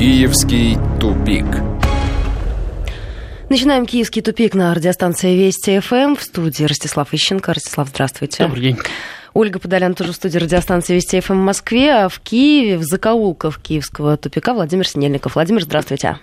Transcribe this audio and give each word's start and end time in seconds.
Киевский 0.00 0.78
тупик. 0.98 1.44
Начинаем 3.50 3.84
«Киевский 3.84 4.22
тупик» 4.22 4.54
на 4.54 4.72
радиостанции 4.72 5.36
Вести 5.36 5.78
ФМ. 5.78 6.16
В 6.16 6.22
студии 6.22 6.64
Ростислав 6.64 7.12
Ищенко. 7.12 7.52
Ростислав, 7.52 7.88
здравствуйте. 7.90 8.44
Добрый 8.44 8.62
день. 8.62 8.78
Ольга 9.34 9.58
Подолян 9.58 9.92
тоже 9.92 10.12
в 10.12 10.16
студии 10.16 10.38
радиостанции 10.38 10.94
Вести 10.94 11.20
ФМ 11.20 11.34
в 11.34 11.44
Москве, 11.44 11.92
а 11.92 12.08
в 12.08 12.18
Киеве, 12.20 12.78
в 12.78 12.82
закоулках 12.84 13.60
киевского 13.60 14.16
тупика 14.16 14.54
Владимир 14.54 14.88
Синельников. 14.88 15.34
Владимир, 15.34 15.64
здравствуйте. 15.64 16.16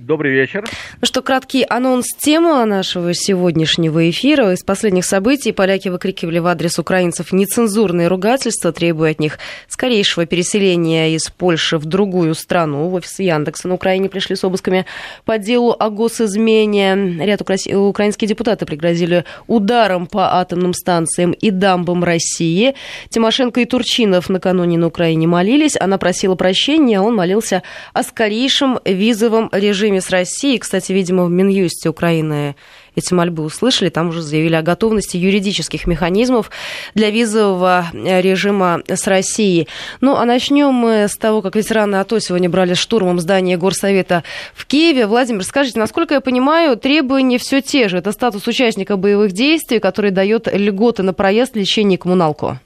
Добрый 0.00 0.32
вечер. 0.32 0.64
Ну 1.02 1.06
что, 1.06 1.20
краткий 1.20 1.62
анонс 1.68 2.06
темы 2.16 2.64
нашего 2.64 3.12
сегодняшнего 3.12 4.08
эфира. 4.08 4.50
Из 4.54 4.62
последних 4.62 5.04
событий 5.04 5.52
поляки 5.52 5.90
выкрикивали 5.90 6.38
в 6.38 6.46
адрес 6.46 6.78
украинцев 6.78 7.32
нецензурные 7.32 8.08
ругательства, 8.08 8.72
требуя 8.72 9.10
от 9.10 9.20
них 9.20 9.38
скорейшего 9.68 10.24
переселения 10.24 11.14
из 11.14 11.28
Польши 11.28 11.76
в 11.76 11.84
другую 11.84 12.34
страну. 12.34 12.88
В 12.88 12.94
офис 12.94 13.18
Яндекса 13.18 13.68
на 13.68 13.74
Украине 13.74 14.08
пришли 14.08 14.36
с 14.36 14.44
обысками 14.44 14.86
по 15.26 15.36
делу 15.36 15.76
о 15.78 15.90
госизмене. 15.90 17.22
Ряд 17.22 17.42
украинские 17.42 18.26
депутаты 18.26 18.64
пригрозили 18.64 19.26
ударом 19.48 20.06
по 20.06 20.38
атомным 20.40 20.72
станциям 20.72 21.32
и 21.32 21.50
дамбам 21.50 22.04
России. 22.04 22.74
Тимошенко 23.10 23.60
и 23.60 23.66
Турчинов 23.66 24.30
накануне 24.30 24.78
на 24.78 24.86
Украине 24.86 25.26
молились. 25.26 25.76
Она 25.78 25.98
просила 25.98 26.36
прощения, 26.36 27.00
а 27.00 27.02
он 27.02 27.14
молился 27.14 27.62
о 27.92 28.02
скорейшем 28.02 28.80
визовом 28.86 29.50
режиме 29.52 29.89
режиме 29.90 30.00
с 30.00 30.10
Россией. 30.10 30.58
Кстати, 30.58 30.92
видимо, 30.92 31.24
в 31.24 31.30
Минюсте 31.30 31.88
Украины 31.88 32.54
эти 32.96 33.14
мольбы 33.14 33.44
услышали, 33.44 33.88
там 33.88 34.08
уже 34.08 34.20
заявили 34.20 34.54
о 34.54 34.62
готовности 34.62 35.16
юридических 35.16 35.86
механизмов 35.86 36.50
для 36.94 37.10
визового 37.10 37.86
э, 37.92 38.20
режима 38.20 38.82
с 38.86 39.06
Россией. 39.06 39.68
Ну, 40.00 40.16
а 40.16 40.24
начнем 40.24 40.72
мы 40.72 41.08
с 41.08 41.16
того, 41.16 41.40
как 41.40 41.56
ветераны 41.56 41.96
АТО 41.96 42.18
сегодня 42.18 42.50
брали 42.50 42.74
штурмом 42.74 43.20
здание 43.20 43.56
Горсовета 43.56 44.24
в 44.54 44.66
Киеве. 44.66 45.06
Владимир, 45.06 45.44
скажите, 45.44 45.78
насколько 45.78 46.14
я 46.14 46.20
понимаю, 46.20 46.76
требования 46.76 47.38
все 47.38 47.60
те 47.60 47.88
же. 47.88 47.98
Это 47.98 48.12
статус 48.12 48.46
участника 48.46 48.96
боевых 48.96 49.32
действий, 49.32 49.78
который 49.78 50.10
дает 50.10 50.48
льготы 50.52 51.02
на 51.02 51.12
проезд, 51.12 51.56
лечение 51.56 51.96
и 51.96 52.00
коммуналку. 52.00 52.58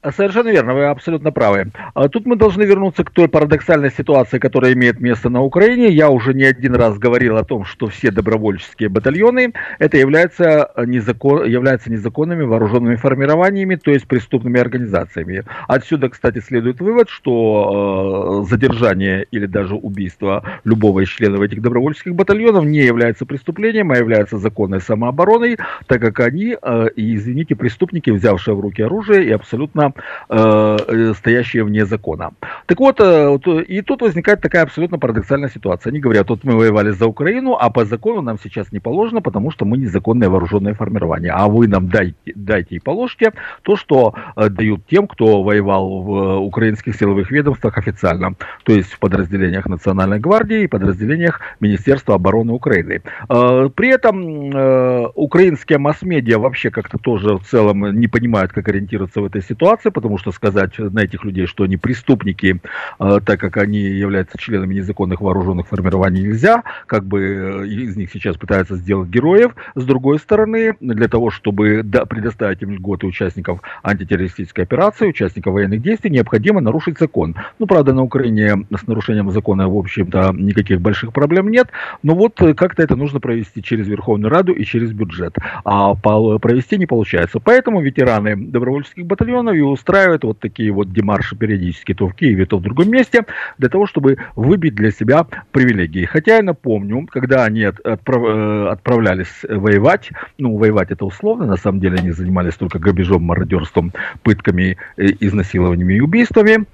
Совершенно 0.00 0.50
верно, 0.50 0.74
вы 0.74 0.84
абсолютно 0.84 1.32
правы. 1.32 1.72
А 1.94 2.08
тут 2.08 2.24
мы 2.24 2.36
должны 2.36 2.62
вернуться 2.62 3.02
к 3.02 3.10
той 3.10 3.26
парадоксальной 3.26 3.90
ситуации, 3.90 4.38
которая 4.38 4.74
имеет 4.74 5.00
место 5.00 5.28
на 5.28 5.42
Украине. 5.42 5.88
Я 5.88 6.08
уже 6.08 6.34
не 6.34 6.44
один 6.44 6.76
раз 6.76 6.98
говорил 6.98 7.36
о 7.36 7.42
том, 7.42 7.64
что 7.64 7.88
все 7.88 8.12
добровольческие 8.12 8.90
батальоны 8.90 9.52
это 9.80 9.96
являются, 9.96 10.70
незакон, 10.86 11.46
являются 11.46 11.90
незаконными 11.90 12.44
вооруженными 12.44 12.94
формированиями, 12.94 13.74
то 13.74 13.90
есть 13.90 14.06
преступными 14.06 14.60
организациями. 14.60 15.42
Отсюда, 15.66 16.10
кстати, 16.10 16.38
следует 16.38 16.80
вывод, 16.80 17.08
что 17.10 18.44
э, 18.44 18.48
задержание 18.48 19.26
или 19.32 19.46
даже 19.46 19.74
убийство 19.74 20.44
любого 20.62 21.00
из 21.00 21.08
членов 21.08 21.40
этих 21.40 21.60
добровольческих 21.60 22.14
батальонов 22.14 22.64
не 22.64 22.78
является 22.78 23.26
преступлением, 23.26 23.90
а 23.90 23.96
является 23.96 24.38
законной 24.38 24.80
самообороной, 24.80 25.56
так 25.88 26.00
как 26.00 26.20
они, 26.20 26.56
э, 26.62 26.86
извините, 26.94 27.56
преступники, 27.56 28.10
взявшие 28.10 28.54
в 28.54 28.60
руки 28.60 28.80
оружие 28.80 29.24
и 29.24 29.32
абсолютно 29.32 29.87
э, 30.28 31.12
стоящие 31.16 31.64
вне 31.64 31.84
закона. 31.86 32.30
Так 32.66 32.80
вот, 32.80 33.00
э, 33.00 33.38
и 33.68 33.82
тут 33.82 34.02
возникает 34.02 34.40
такая 34.40 34.62
абсолютно 34.62 34.98
парадоксальная 34.98 35.48
ситуация. 35.48 35.90
Они 35.90 36.00
говорят, 36.00 36.28
вот 36.28 36.44
мы 36.44 36.56
воевали 36.56 36.90
за 36.90 37.06
Украину, 37.06 37.56
а 37.60 37.70
по 37.70 37.84
закону 37.84 38.22
нам 38.22 38.38
сейчас 38.38 38.72
не 38.72 38.80
положено, 38.80 39.20
потому 39.20 39.50
что 39.50 39.64
мы 39.64 39.78
незаконное 39.78 40.28
вооруженное 40.28 40.74
формирование. 40.74 41.32
А 41.32 41.46
вы 41.48 41.68
нам 41.68 41.88
дайте, 41.88 42.32
дайте 42.34 42.76
и 42.76 42.78
положите 42.78 43.32
то, 43.62 43.76
что 43.76 44.14
э, 44.36 44.48
дают 44.48 44.86
тем, 44.86 45.06
кто 45.06 45.42
воевал 45.42 46.02
в 46.02 46.38
украинских 46.38 46.96
силовых 46.96 47.30
ведомствах 47.30 47.78
официально, 47.78 48.34
то 48.64 48.72
есть 48.72 48.92
в 48.92 48.98
подразделениях 48.98 49.66
Национальной 49.66 50.20
гвардии 50.20 50.62
и 50.62 50.66
подразделениях 50.66 51.40
Министерства 51.60 52.14
обороны 52.14 52.52
Украины. 52.52 53.02
При 53.28 53.88
этом 53.88 54.50
э, 54.50 55.08
украинские 55.14 55.78
масс-медиа 55.78 56.38
вообще 56.38 56.70
как-то 56.70 56.98
тоже 56.98 57.34
в 57.36 57.44
целом 57.44 57.98
не 57.98 58.08
понимают, 58.08 58.52
как 58.52 58.68
ориентироваться 58.68 59.20
в 59.20 59.24
этой 59.24 59.42
ситуации 59.42 59.77
ситуация, 59.78 59.90
потому 59.90 60.18
что 60.18 60.32
сказать 60.32 60.78
на 60.78 61.00
этих 61.00 61.24
людей, 61.24 61.46
что 61.46 61.64
они 61.64 61.76
преступники, 61.76 62.60
э, 63.00 63.20
так 63.24 63.40
как 63.40 63.56
они 63.56 63.78
являются 63.78 64.38
членами 64.38 64.74
незаконных 64.74 65.20
вооруженных 65.20 65.68
формирований, 65.68 66.22
нельзя. 66.22 66.62
Как 66.86 67.04
бы 67.04 67.20
э, 67.20 67.66
из 67.66 67.96
них 67.96 68.10
сейчас 68.12 68.36
пытаются 68.36 68.76
сделать 68.76 69.08
героев. 69.08 69.54
С 69.74 69.84
другой 69.84 70.18
стороны, 70.18 70.74
для 70.80 71.08
того, 71.08 71.30
чтобы 71.30 71.84
предоставить 72.08 72.62
им 72.62 72.70
льготы 72.70 73.06
участников 73.06 73.60
антитеррористической 73.82 74.64
операции, 74.64 75.08
участников 75.08 75.54
военных 75.54 75.82
действий, 75.82 76.10
необходимо 76.10 76.60
нарушить 76.60 76.98
закон. 76.98 77.34
Ну, 77.58 77.66
правда, 77.66 77.92
на 77.92 78.02
Украине 78.02 78.66
с 78.76 78.86
нарушением 78.86 79.30
закона, 79.30 79.68
в 79.68 79.76
общем-то, 79.76 80.32
никаких 80.34 80.80
больших 80.80 81.12
проблем 81.12 81.50
нет. 81.50 81.68
Но 82.02 82.14
вот 82.14 82.40
э, 82.42 82.54
как-то 82.54 82.82
это 82.82 82.96
нужно 82.96 83.20
провести 83.20 83.62
через 83.62 83.86
Верховную 83.88 84.30
Раду 84.30 84.52
и 84.52 84.64
через 84.64 84.92
бюджет. 84.92 85.36
А 85.64 85.94
провести 85.94 86.78
не 86.78 86.86
получается. 86.86 87.40
Поэтому 87.40 87.80
ветераны 87.80 88.36
добровольческих 88.36 89.06
батальонов 89.06 89.54
и 89.54 89.67
устраивают 89.70 90.24
вот 90.24 90.38
такие 90.38 90.72
вот 90.72 90.92
демарши 90.92 91.36
периодически 91.36 91.94
то 91.94 92.08
в 92.08 92.14
Киеве, 92.14 92.46
то 92.46 92.58
в 92.58 92.62
другом 92.62 92.90
месте, 92.90 93.24
для 93.58 93.68
того, 93.68 93.86
чтобы 93.86 94.18
выбить 94.36 94.74
для 94.74 94.90
себя 94.90 95.26
привилегии. 95.52 96.04
Хотя 96.04 96.36
я 96.36 96.42
напомню, 96.42 97.06
когда 97.10 97.44
они 97.44 97.64
отправ, 97.64 98.22
э, 98.24 98.68
отправлялись 98.68 99.42
воевать, 99.48 100.10
ну, 100.38 100.56
воевать 100.56 100.90
это 100.90 101.04
условно, 101.04 101.46
на 101.46 101.56
самом 101.56 101.80
деле 101.80 101.98
они 101.98 102.12
занимались 102.12 102.54
только 102.54 102.78
грабежом, 102.78 103.22
мародерством, 103.22 103.92
пытками, 104.22 104.76
э, 104.96 105.06
изнасилованиями 105.20 105.94
и 105.94 106.00
убийствами, 106.00 106.66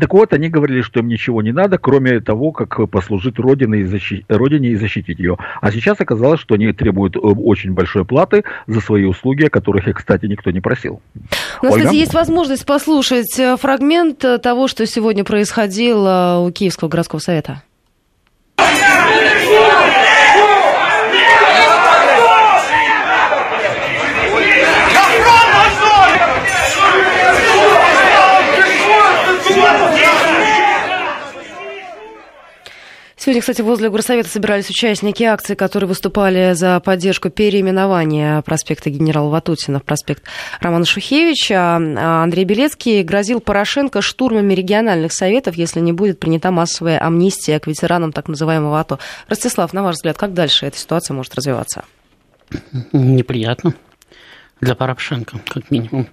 так 0.00 0.12
вот, 0.14 0.32
они 0.32 0.48
говорили, 0.48 0.82
что 0.82 1.00
им 1.00 1.08
ничего 1.08 1.42
не 1.42 1.52
надо, 1.52 1.78
кроме 1.78 2.20
того, 2.20 2.52
как 2.52 2.90
послужить 2.90 3.38
Родине 3.38 3.80
и, 3.80 3.84
защи... 3.84 4.24
Родине 4.28 4.70
и 4.70 4.76
защитить 4.76 5.18
ее. 5.18 5.36
А 5.60 5.70
сейчас 5.70 6.00
оказалось, 6.00 6.40
что 6.40 6.54
они 6.54 6.72
требуют 6.72 7.16
э, 7.16 7.20
очень 7.20 7.72
большой 7.72 8.04
платы 8.04 8.44
за 8.66 8.80
свои 8.80 9.04
услуги, 9.04 9.44
о 9.44 9.50
которых 9.50 9.88
их, 9.88 9.96
кстати, 9.96 10.26
никто 10.26 10.50
не 10.50 10.60
просил. 10.60 11.00
У 11.62 11.66
нас, 11.66 11.74
Ольга? 11.74 11.84
кстати, 11.86 11.96
есть 11.96 12.14
возможность 12.14 12.66
послушать 12.66 13.38
э, 13.38 13.56
фрагмент 13.56 14.24
э, 14.24 14.38
того, 14.38 14.68
что 14.68 14.86
сегодня 14.86 15.24
происходило 15.24 16.44
у 16.46 16.50
Киевского 16.50 16.88
городского 16.88 17.20
совета. 17.20 17.62
Сегодня, 33.30 33.42
кстати, 33.42 33.62
возле 33.62 33.90
Горсовета 33.90 34.28
собирались 34.28 34.68
участники 34.70 35.22
акции, 35.22 35.54
которые 35.54 35.86
выступали 35.86 36.52
за 36.54 36.80
поддержку 36.80 37.30
переименования 37.30 38.42
проспекта 38.42 38.90
генерала 38.90 39.28
Ватутина 39.28 39.78
в 39.78 39.84
проспект 39.84 40.24
Романа 40.58 40.84
Шухевича. 40.84 41.76
А 41.76 42.24
Андрей 42.24 42.44
Белецкий 42.44 43.04
грозил 43.04 43.38
Порошенко 43.38 44.02
штурмами 44.02 44.52
региональных 44.52 45.12
советов, 45.12 45.54
если 45.54 45.78
не 45.78 45.92
будет 45.92 46.18
принята 46.18 46.50
массовая 46.50 46.98
амнистия 47.00 47.60
к 47.60 47.68
ветеранам 47.68 48.10
так 48.10 48.26
называемого 48.26 48.80
АТО. 48.80 48.98
Ростислав, 49.28 49.72
на 49.72 49.84
ваш 49.84 49.94
взгляд, 49.94 50.18
как 50.18 50.34
дальше 50.34 50.66
эта 50.66 50.76
ситуация 50.76 51.14
может 51.14 51.32
развиваться? 51.36 51.84
Неприятно 52.92 53.74
для 54.60 54.74
Порошенко, 54.74 55.38
как 55.46 55.70
минимум. 55.70 56.08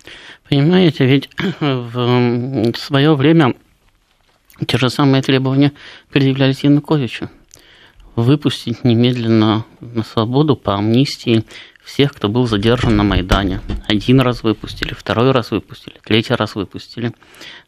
Понимаете, 0.48 1.08
ведь 1.08 1.32
в 1.60 2.74
свое 2.76 3.16
время 3.16 3.56
те 4.66 4.78
же 4.78 4.90
самые 4.90 5.22
требования 5.22 5.74
предъявлялись 6.10 6.64
Януковичу. 6.64 7.30
Выпустить 8.16 8.84
немедленно 8.84 9.66
на 9.80 10.04
свободу 10.04 10.56
по 10.56 10.76
амнистии 10.76 11.44
всех, 11.84 12.14
кто 12.14 12.30
был 12.30 12.48
задержан 12.48 12.98
на 12.98 13.04
Майдане. 13.04 13.62
Один 13.88 14.20
раз 14.22 14.44
выпустили, 14.44 14.94
второй 14.94 15.32
раз 15.32 15.52
выпустили, 15.52 15.96
третий 16.04 16.34
раз 16.34 16.56
выпустили. 16.56 17.14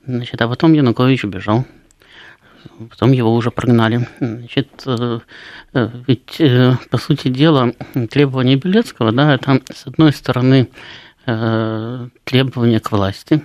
Значит, 0.05 0.41
а 0.41 0.47
потом 0.47 0.73
Янукович 0.73 1.23
убежал. 1.23 1.65
Потом 2.89 3.11
его 3.11 3.33
уже 3.33 3.51
прогнали. 3.51 4.07
Значит, 4.19 4.69
э, 4.85 5.19
э, 5.73 5.89
ведь, 6.07 6.35
э, 6.39 6.77
по 6.89 6.97
сути 6.97 7.29
дела, 7.29 7.73
требования 8.09 8.55
Белецкого, 8.55 9.11
да, 9.11 9.35
это, 9.35 9.61
с 9.73 9.87
одной 9.87 10.13
стороны, 10.13 10.69
требование 11.25 12.79
к 12.79 12.91
власти 12.91 13.43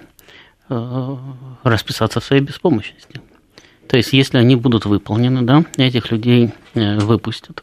расписаться 0.68 2.20
в 2.20 2.24
своей 2.24 2.40
беспомощности. 2.40 3.20
То 3.88 3.96
есть, 3.96 4.12
если 4.12 4.38
они 4.38 4.56
будут 4.56 4.86
выполнены, 4.86 5.42
да, 5.42 5.64
этих 5.76 6.10
людей 6.10 6.50
э, 6.74 6.98
выпустят, 6.98 7.62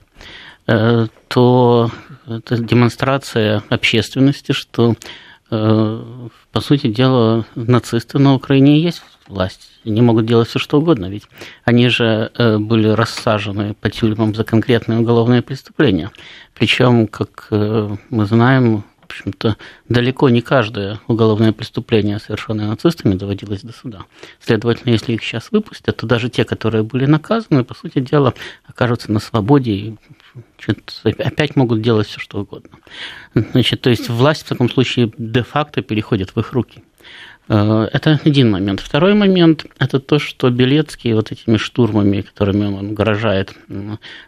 э, 0.68 1.07
то 1.27 1.91
это 2.27 2.57
демонстрация 2.57 3.63
общественности, 3.69 4.51
что, 4.51 4.95
э, 5.50 6.27
по 6.51 6.62
сути 6.62 6.88
дела, 6.88 7.45
нацисты 7.56 8.19
на 8.19 8.35
Украине 8.35 8.79
есть 8.79 9.03
власть. 9.27 9.69
Они 9.85 10.01
могут 10.01 10.25
делать 10.25 10.47
все, 10.47 10.59
что 10.59 10.77
угодно, 10.77 11.07
ведь 11.07 11.23
они 11.63 11.89
же 11.89 12.31
были 12.38 12.89
рассажены 12.89 13.74
по 13.74 13.89
тюрьмам 13.89 14.35
за 14.35 14.44
конкретные 14.44 15.00
уголовные 15.00 15.41
преступления. 15.41 16.12
Причем, 16.53 17.07
как 17.07 17.47
мы 17.50 18.25
знаем, 18.25 18.83
общем-то, 19.12 19.58
далеко 19.88 20.30
не 20.30 20.42
каждое 20.42 21.00
уголовное 21.08 21.54
преступление, 21.54 22.19
совершенное 22.19 22.68
нацистами, 22.68 23.16
доводилось 23.16 23.62
до 23.62 23.74
суда. 23.74 24.06
Следовательно, 24.40 24.92
если 24.92 25.13
их 25.13 25.24
сейчас 25.24 25.52
выпустят, 25.52 25.98
то 25.98 26.08
даже 26.08 26.30
те, 26.30 26.44
которые 26.44 26.84
были 26.84 27.06
наказаны, 27.06 27.63
по 27.63 27.74
сути 27.74 28.00
дела, 28.00 28.34
окажутся 28.66 29.12
на 29.12 29.19
свободе 29.19 29.72
и 29.72 29.98
опять 31.18 31.56
могут 31.56 31.81
делать 31.81 32.08
все, 32.08 32.19
что 32.19 32.40
угодно. 32.40 32.78
Значит, 33.34 33.81
то 33.81 33.90
есть 33.90 34.10
власть 34.10 34.44
в 34.44 34.50
таком 34.50 34.69
случае 34.69 35.12
де-факто 35.18 35.81
переходит 35.81 36.36
в 36.36 36.40
их 36.40 36.54
руки. 36.54 36.84
Э, 37.47 37.88
это 37.91 38.19
один 38.23 38.51
момент. 38.51 38.79
Второй 38.79 39.13
момент– 39.13 39.65
это 39.79 39.99
то, 39.99 40.19
что 40.19 40.49
Белецкий 40.49 41.13
вот 41.13 41.31
этими 41.31 41.57
штурмами, 41.57 42.21
которыми 42.21 42.65
он 42.65 42.91
угрожает 42.91 43.53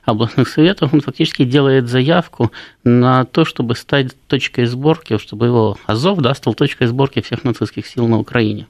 областных 0.05 0.47
советов, 0.49 0.93
он 0.93 1.01
фактически 1.01 1.45
делает 1.45 1.89
заявку 1.89 2.51
на 2.83 3.25
то, 3.25 3.45
чтобы 3.45 3.75
стать 3.75 4.15
точкой 4.27 4.65
сборки, 4.65 5.17
чтобы 5.17 5.45
его 5.47 5.77
Азов 5.85 6.19
да, 6.19 6.33
стал 6.33 6.53
точкой 6.53 6.87
сборки 6.87 7.21
всех 7.21 7.43
нацистских 7.43 7.87
сил 7.87 8.07
на 8.07 8.19
Украине. 8.19 8.67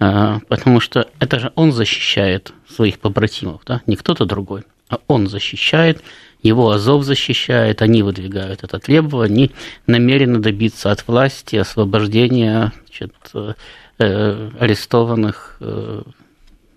Э, 0.00 0.40
потому 0.48 0.80
что 0.80 1.08
это 1.18 1.38
же 1.38 1.52
он 1.54 1.72
защищает 1.72 2.52
своих 2.68 2.98
побратимов, 2.98 3.62
да, 3.66 3.82
не 3.86 3.96
кто-то 3.96 4.24
другой, 4.24 4.64
он 5.06 5.28
защищает 5.28 6.02
его 6.46 6.70
Азов 6.70 7.04
защищает, 7.04 7.82
они 7.82 8.02
выдвигают 8.02 8.62
это 8.62 8.78
требование, 8.78 9.26
они 9.36 9.50
намерены 9.86 10.38
добиться 10.38 10.90
от 10.90 11.06
власти 11.06 11.56
освобождения 11.56 12.72
значит, 12.86 13.14
э, 13.98 14.50
арестованных 14.58 15.56
э, 15.60 16.02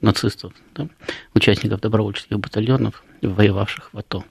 нацистов, 0.02 0.54
да, 0.76 0.88
участников 1.34 1.82
добровольческих 1.82 2.40
батальонов, 2.40 3.04
воевавших 3.22 3.94
в 3.94 3.98
АТО. 3.98 4.24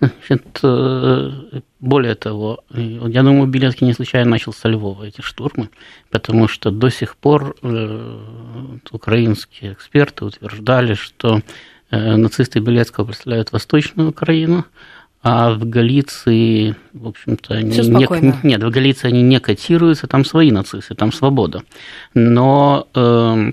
Значит, 0.00 0.60
э, 0.62 1.60
более 1.80 2.14
того, 2.14 2.60
я 2.70 3.22
думаю, 3.22 3.48
Белецкий 3.48 3.86
не 3.86 3.94
случайно 3.94 4.30
начал 4.30 4.52
со 4.52 4.68
Львова 4.68 5.04
эти 5.04 5.20
штурмы, 5.20 5.70
потому 6.10 6.46
что 6.46 6.70
до 6.70 6.88
сих 6.88 7.16
пор 7.16 7.56
э, 7.62 8.18
украинские 8.92 9.72
эксперты 9.72 10.24
утверждали, 10.24 10.94
что 10.94 11.40
Э, 11.40 11.42
нацисты 11.90 12.60
Белецкого 12.60 13.06
представляют 13.06 13.52
Восточную 13.52 14.10
Украину, 14.10 14.64
а 15.22 15.52
в 15.52 15.68
Галиции, 15.68 16.76
в 16.92 17.08
общем-то, 17.08 17.54
они 17.54 17.76
не, 17.78 18.48
нет, 18.48 18.62
в 18.62 18.70
Галиции 18.70 19.08
они 19.08 19.22
не 19.22 19.40
котируются, 19.40 20.06
там 20.06 20.24
свои 20.24 20.50
нацисты, 20.50 20.94
там 20.94 21.12
свобода. 21.12 21.64
Но 22.14 22.86
э, 22.94 23.52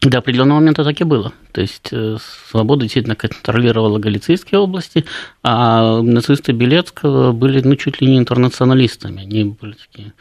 до 0.00 0.18
определенного 0.18 0.60
момента 0.60 0.82
так 0.82 1.00
и 1.00 1.04
было. 1.04 1.32
То 1.52 1.60
есть 1.60 1.88
э, 1.92 2.16
свобода 2.48 2.82
действительно 2.82 3.16
контролировала 3.16 3.98
галицийские 3.98 4.60
области, 4.60 5.04
а 5.42 6.00
нацисты 6.00 6.52
Белецкого 6.52 7.32
были 7.32 7.60
ну, 7.60 7.76
чуть 7.76 8.00
ли 8.00 8.08
не 8.08 8.18
интернационалистами. 8.18 9.22
Они 9.22 9.44
были 9.44 9.74
такие 9.74 10.12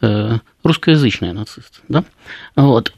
э, 0.00 0.38
русскоязычные 0.64 1.32
нацисты. 1.32 1.78
Да? 1.88 2.04
Вот. 2.56 2.92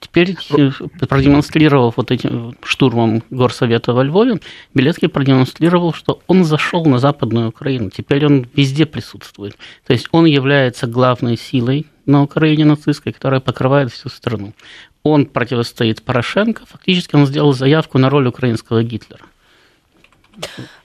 Теперь, 0.00 0.36
э, 0.50 0.70
продемонстрировав 1.08 1.96
вот 1.96 2.10
этим 2.10 2.56
штурмом 2.62 3.22
горсовета 3.30 3.92
во 3.92 4.04
Львове, 4.04 4.40
Белецкий 4.74 5.08
продемонстрировал, 5.08 5.92
что 5.92 6.20
он 6.26 6.44
зашел 6.44 6.84
на 6.84 6.98
Западную 6.98 7.48
Украину. 7.48 7.90
Теперь 7.90 8.26
он 8.26 8.46
везде 8.54 8.86
присутствует. 8.86 9.56
То 9.86 9.92
есть 9.92 10.08
он 10.12 10.26
является 10.26 10.86
главной 10.86 11.36
силой 11.36 11.86
на 12.06 12.22
Украине 12.22 12.64
нацистской, 12.64 13.12
которая 13.12 13.40
покрывает 13.40 13.92
всю 13.92 14.08
страну. 14.08 14.54
Он 15.02 15.26
противостоит 15.26 16.02
Порошенко. 16.02 16.66
Фактически 16.66 17.16
он 17.16 17.26
сделал 17.26 17.52
заявку 17.52 17.98
на 17.98 18.10
роль 18.10 18.26
украинского 18.26 18.82
Гитлера. 18.82 19.24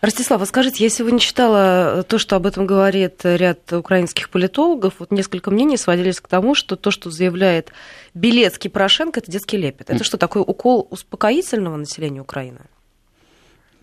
Ростислав, 0.01 0.41
а 0.41 0.45
скажите, 0.45 0.83
я 0.83 0.89
сегодня 0.89 1.19
читала 1.19 2.03
то, 2.07 2.17
что 2.17 2.35
об 2.35 2.45
этом 2.45 2.65
говорит 2.65 3.21
ряд 3.23 3.71
украинских 3.71 4.29
политологов. 4.29 4.95
Вот 4.99 5.11
несколько 5.11 5.51
мнений 5.51 5.77
сводились 5.77 6.19
к 6.19 6.27
тому, 6.27 6.55
что 6.55 6.75
то, 6.75 6.91
что 6.91 7.11
заявляет 7.11 7.71
Белецкий 8.13 8.69
Порошенко, 8.69 9.19
это 9.19 9.31
детский 9.31 9.57
лепет. 9.57 9.89
Это 9.89 10.03
что, 10.03 10.17
такой 10.17 10.41
укол 10.41 10.87
успокоительного 10.89 11.77
населения 11.77 12.21
Украины? 12.21 12.59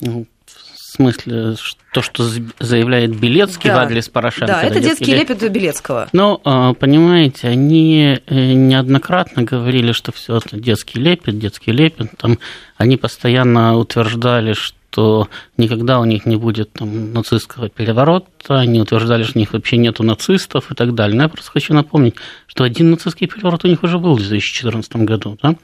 Ну, 0.00 0.26
в 0.46 0.92
смысле, 0.96 1.54
то, 1.92 2.02
что 2.02 2.24
заявляет 2.58 3.14
Белецкий 3.14 3.70
да. 3.70 3.76
в 3.76 3.78
адрес 3.80 4.08
Порошенко. 4.08 4.52
Да, 4.52 4.62
это 4.62 4.80
детский 4.80 5.14
лепет 5.14 5.38
Белецкого. 5.50 6.08
Ну, 6.12 6.40
а, 6.44 6.74
понимаете, 6.74 7.46
они 7.46 8.18
э, 8.26 8.52
неоднократно 8.52 9.44
говорили, 9.44 9.92
что 9.92 10.10
все 10.10 10.38
это 10.38 10.56
детский 10.56 10.98
лепет, 10.98 11.38
детский 11.38 11.70
лепет. 11.70 12.10
Там 12.18 12.38
они 12.76 12.96
постоянно 12.96 13.76
утверждали, 13.76 14.54
что 14.54 14.79
что 14.90 15.28
никогда 15.56 16.00
у 16.00 16.04
них 16.04 16.26
не 16.26 16.36
будет 16.36 16.72
там, 16.72 17.12
нацистского 17.12 17.68
переворота, 17.68 18.58
они 18.58 18.80
утверждали, 18.80 19.22
что 19.22 19.38
у 19.38 19.40
них 19.40 19.52
вообще 19.52 19.76
нету 19.76 20.02
нацистов 20.02 20.72
и 20.72 20.74
так 20.74 20.94
далее. 20.94 21.16
Но 21.16 21.22
я 21.24 21.28
просто 21.28 21.50
хочу 21.52 21.74
напомнить, 21.74 22.16
что 22.48 22.64
один 22.64 22.90
нацистский 22.90 23.28
переворот 23.28 23.64
у 23.64 23.68
них 23.68 23.84
уже 23.84 23.98
был 23.98 24.14
в 24.14 24.18
2014 24.18 24.96
году. 24.96 25.38
Да? 25.42 25.54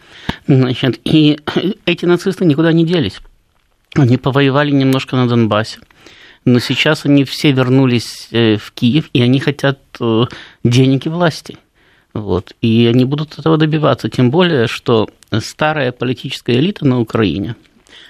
Значит, 0.46 1.00
и 1.04 1.40
эти 1.86 2.04
нацисты 2.04 2.44
никуда 2.44 2.72
не 2.72 2.84
делись. 2.84 3.18
Они 3.94 4.16
повоевали 4.16 4.70
немножко 4.70 5.16
на 5.16 5.26
Донбассе, 5.26 5.80
но 6.44 6.60
сейчас 6.60 7.04
они 7.04 7.24
все 7.24 7.50
вернулись 7.50 8.28
э, 8.30 8.56
в 8.56 8.70
Киев, 8.72 9.10
и 9.12 9.22
они 9.22 9.40
хотят 9.40 9.80
э, 10.00 10.24
денег 10.62 11.06
и 11.06 11.08
власти. 11.08 11.58
Вот. 12.12 12.54
И 12.60 12.86
они 12.86 13.04
будут 13.04 13.38
этого 13.38 13.56
добиваться, 13.56 14.08
тем 14.08 14.30
более, 14.30 14.68
что 14.68 15.08
старая 15.40 15.90
политическая 15.92 16.58
элита 16.58 16.86
на 16.86 17.00
Украине, 17.00 17.56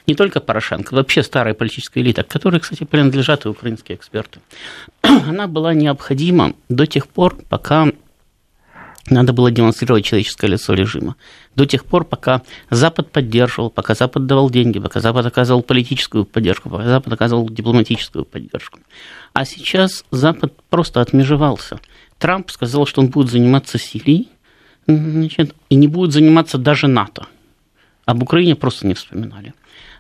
не 0.07 0.15
только 0.15 0.41
Порошенко, 0.41 0.95
вообще 0.95 1.23
старая 1.23 1.55
политическая 1.55 2.01
элита, 2.01 2.23
к 2.23 2.29
которой, 2.29 2.61
кстати, 2.61 2.85
принадлежат 2.85 3.45
и 3.45 3.49
украинские 3.49 3.97
эксперты, 3.97 4.41
она 5.03 5.47
была 5.47 5.75
необходима 5.75 6.55
до 6.69 6.87
тех 6.87 7.09
пор, 7.09 7.37
пока 7.49 7.89
надо 9.09 9.33
было 9.33 9.51
демонстрировать 9.51 10.05
человеческое 10.05 10.49
лицо 10.49 10.75
режима. 10.75 11.17
До 11.55 11.65
тех 11.65 11.85
пор, 11.85 12.05
пока 12.05 12.43
Запад 12.71 13.11
поддерживал, 13.11 13.71
пока 13.71 13.95
Запад 13.95 14.27
давал 14.27 14.51
деньги, 14.51 14.79
пока 14.79 15.01
Запад 15.01 15.25
оказывал 15.27 15.63
политическую 15.63 16.25
поддержку, 16.25 16.71
пока 16.71 16.85
Запад 16.85 17.13
оказывал 17.13 17.49
дипломатическую 17.49 18.25
поддержку. 18.25 18.81
А 19.33 19.45
сейчас 19.45 20.05
Запад 20.11 20.55
просто 20.71 21.01
отмежевался. 21.01 21.79
Трамп 22.19 22.51
сказал, 22.51 22.87
что 22.87 23.01
он 23.01 23.09
будет 23.09 23.31
заниматься 23.31 23.79
Сирией, 23.79 24.29
значит, 24.87 25.55
и 25.69 25.77
не 25.77 25.89
будет 25.89 26.13
заниматься 26.13 26.59
даже 26.59 26.89
НАТО. 26.89 27.27
Об 28.07 28.23
Украине 28.23 28.57
просто 28.57 28.87
не 28.87 28.95
вспоминали. 28.95 29.55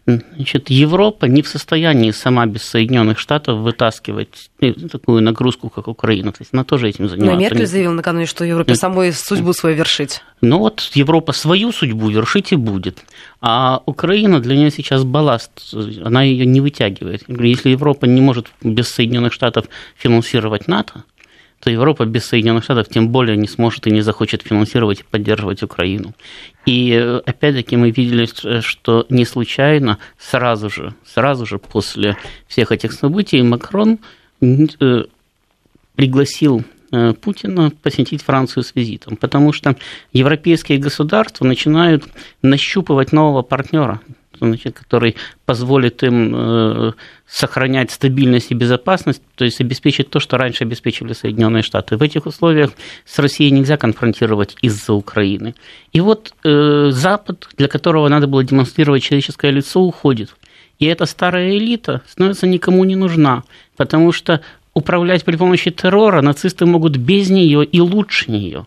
Значит, 0.06 0.70
Европа 0.70 1.26
не 1.26 1.42
в 1.42 1.48
состоянии 1.48 2.12
сама 2.12 2.46
без 2.46 2.62
Соединенных 2.62 3.18
Штатов 3.18 3.58
вытаскивать 3.58 4.50
ну, 4.60 4.88
такую 4.88 5.20
нагрузку, 5.20 5.68
как 5.68 5.88
Украина. 5.88 6.30
То 6.30 6.38
есть 6.40 6.50
она 6.54 6.62
тоже 6.62 6.88
этим 6.88 7.08
занимается. 7.08 7.34
Но 7.34 7.40
Меркель 7.40 7.66
заявил 7.66 7.92
накануне, 7.92 8.26
что 8.26 8.44
Европе 8.44 8.76
самой 8.76 9.12
судьбу 9.12 9.52
свою 9.52 9.74
вершить. 9.74 10.22
Ну 10.40 10.60
вот 10.60 10.92
Европа 10.94 11.32
свою 11.32 11.72
судьбу 11.72 12.08
вершить 12.08 12.52
и 12.52 12.56
будет. 12.56 12.98
А 13.40 13.82
Украина 13.86 14.38
для 14.38 14.56
нее 14.56 14.70
сейчас 14.70 15.02
балласт, 15.02 15.50
она 16.04 16.22
ее 16.22 16.46
не 16.46 16.60
вытягивает. 16.60 17.25
Если 17.26 17.70
Европа 17.70 18.04
не 18.04 18.20
может 18.20 18.46
без 18.62 18.88
Соединенных 18.88 19.32
Штатов 19.32 19.66
финансировать 19.96 20.68
НАТО, 20.68 21.02
то 21.60 21.70
Европа 21.70 22.04
без 22.04 22.26
Соединенных 22.26 22.64
Штатов 22.64 22.88
тем 22.88 23.08
более 23.08 23.36
не 23.36 23.48
сможет 23.48 23.86
и 23.86 23.90
не 23.90 24.02
захочет 24.02 24.42
финансировать 24.42 25.00
и 25.00 25.04
поддерживать 25.04 25.62
Украину. 25.62 26.14
И 26.66 26.92
э, 26.92 27.18
опять-таки 27.25 27.76
мы 27.76 27.90
видели, 27.90 28.26
что 28.60 29.06
не 29.08 29.25
случайно 29.25 29.98
сразу 30.18 30.68
же, 30.68 30.94
сразу 31.04 31.46
же 31.46 31.58
после 31.58 32.16
всех 32.46 32.72
этих 32.72 32.92
событий 32.92 33.42
Макрон 33.42 33.98
э, 34.40 35.04
пригласил 35.94 36.62
э, 36.92 37.14
Путина 37.14 37.70
посетить 37.82 38.22
Францию 38.22 38.62
с 38.62 38.75
визитом, 38.75 39.16
потому 39.16 39.52
что 39.52 39.76
европейские 40.12 40.78
государства 40.78 41.44
начинают 41.44 42.04
нащупывать 42.42 43.12
нового 43.12 43.42
партнера 43.42 44.00
значит, 44.38 44.78
который 44.78 45.16
позволит 45.45 46.02
им 46.02 46.35
э, 46.35 46.93
сохранять 47.26 47.90
стабильность 47.90 48.50
и 48.50 48.55
безопасность, 48.55 49.23
то 49.35 49.45
есть 49.45 49.61
обеспечить 49.61 50.11
то, 50.11 50.21
что 50.21 50.37
раньше 50.38 50.64
обеспечивали 50.64 51.12
Соединенные 51.12 51.62
Штаты. 51.62 51.97
В 51.97 52.02
этих 52.02 52.26
условиях 52.26 52.73
с 53.05 53.19
Россией 53.19 53.50
нельзя 53.50 53.76
конфронтировать 53.76 54.57
из-за 54.62 54.93
Украины. 54.93 55.55
И 55.93 56.00
вот 56.00 56.35
э, 56.45 56.90
Запад, 56.90 57.49
для 57.57 57.69
которого 57.69 58.09
надо 58.09 58.26
было 58.26 58.45
демонстрировать 58.45 59.02
человеческое 59.02 59.50
лицо, 59.50 59.81
уходит. 59.81 60.35
И 60.78 60.87
эта 60.87 61.07
старая 61.07 61.57
элита 61.57 62.02
становится 62.09 62.47
никому 62.47 62.85
не 62.85 62.97
нужна, 62.97 63.45
потому 63.76 64.12
что 64.12 64.40
управлять 64.75 65.25
при 65.25 65.37
помощи 65.37 65.71
террора 65.71 66.21
нацисты 66.21 66.66
могут 66.66 66.97
без 66.97 67.31
нее 67.31 67.64
и 67.64 67.81
лучше 67.81 68.31
нее. 68.31 68.66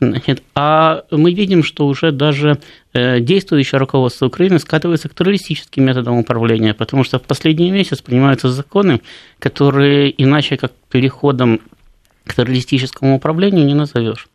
Значит, 0.00 0.44
а 0.54 1.04
мы 1.10 1.32
видим, 1.32 1.64
что 1.64 1.86
уже 1.86 2.12
даже 2.12 2.58
э, 2.92 3.18
действующее 3.18 3.80
руководство 3.80 4.26
Украины 4.26 4.60
скатывается 4.60 5.08
к 5.08 5.14
террористическим 5.14 5.84
методам 5.84 6.18
управления, 6.18 6.72
потому 6.72 7.02
что 7.02 7.18
в 7.18 7.22
последний 7.22 7.70
месяц 7.72 8.00
принимаются 8.00 8.48
законы, 8.48 9.00
которые 9.40 10.14
иначе 10.22 10.56
как 10.56 10.72
переходом 10.88 11.60
к 12.24 12.34
террористическому 12.34 13.16
управлению 13.16 13.66
не 13.66 13.74
назовешь. 13.74 14.28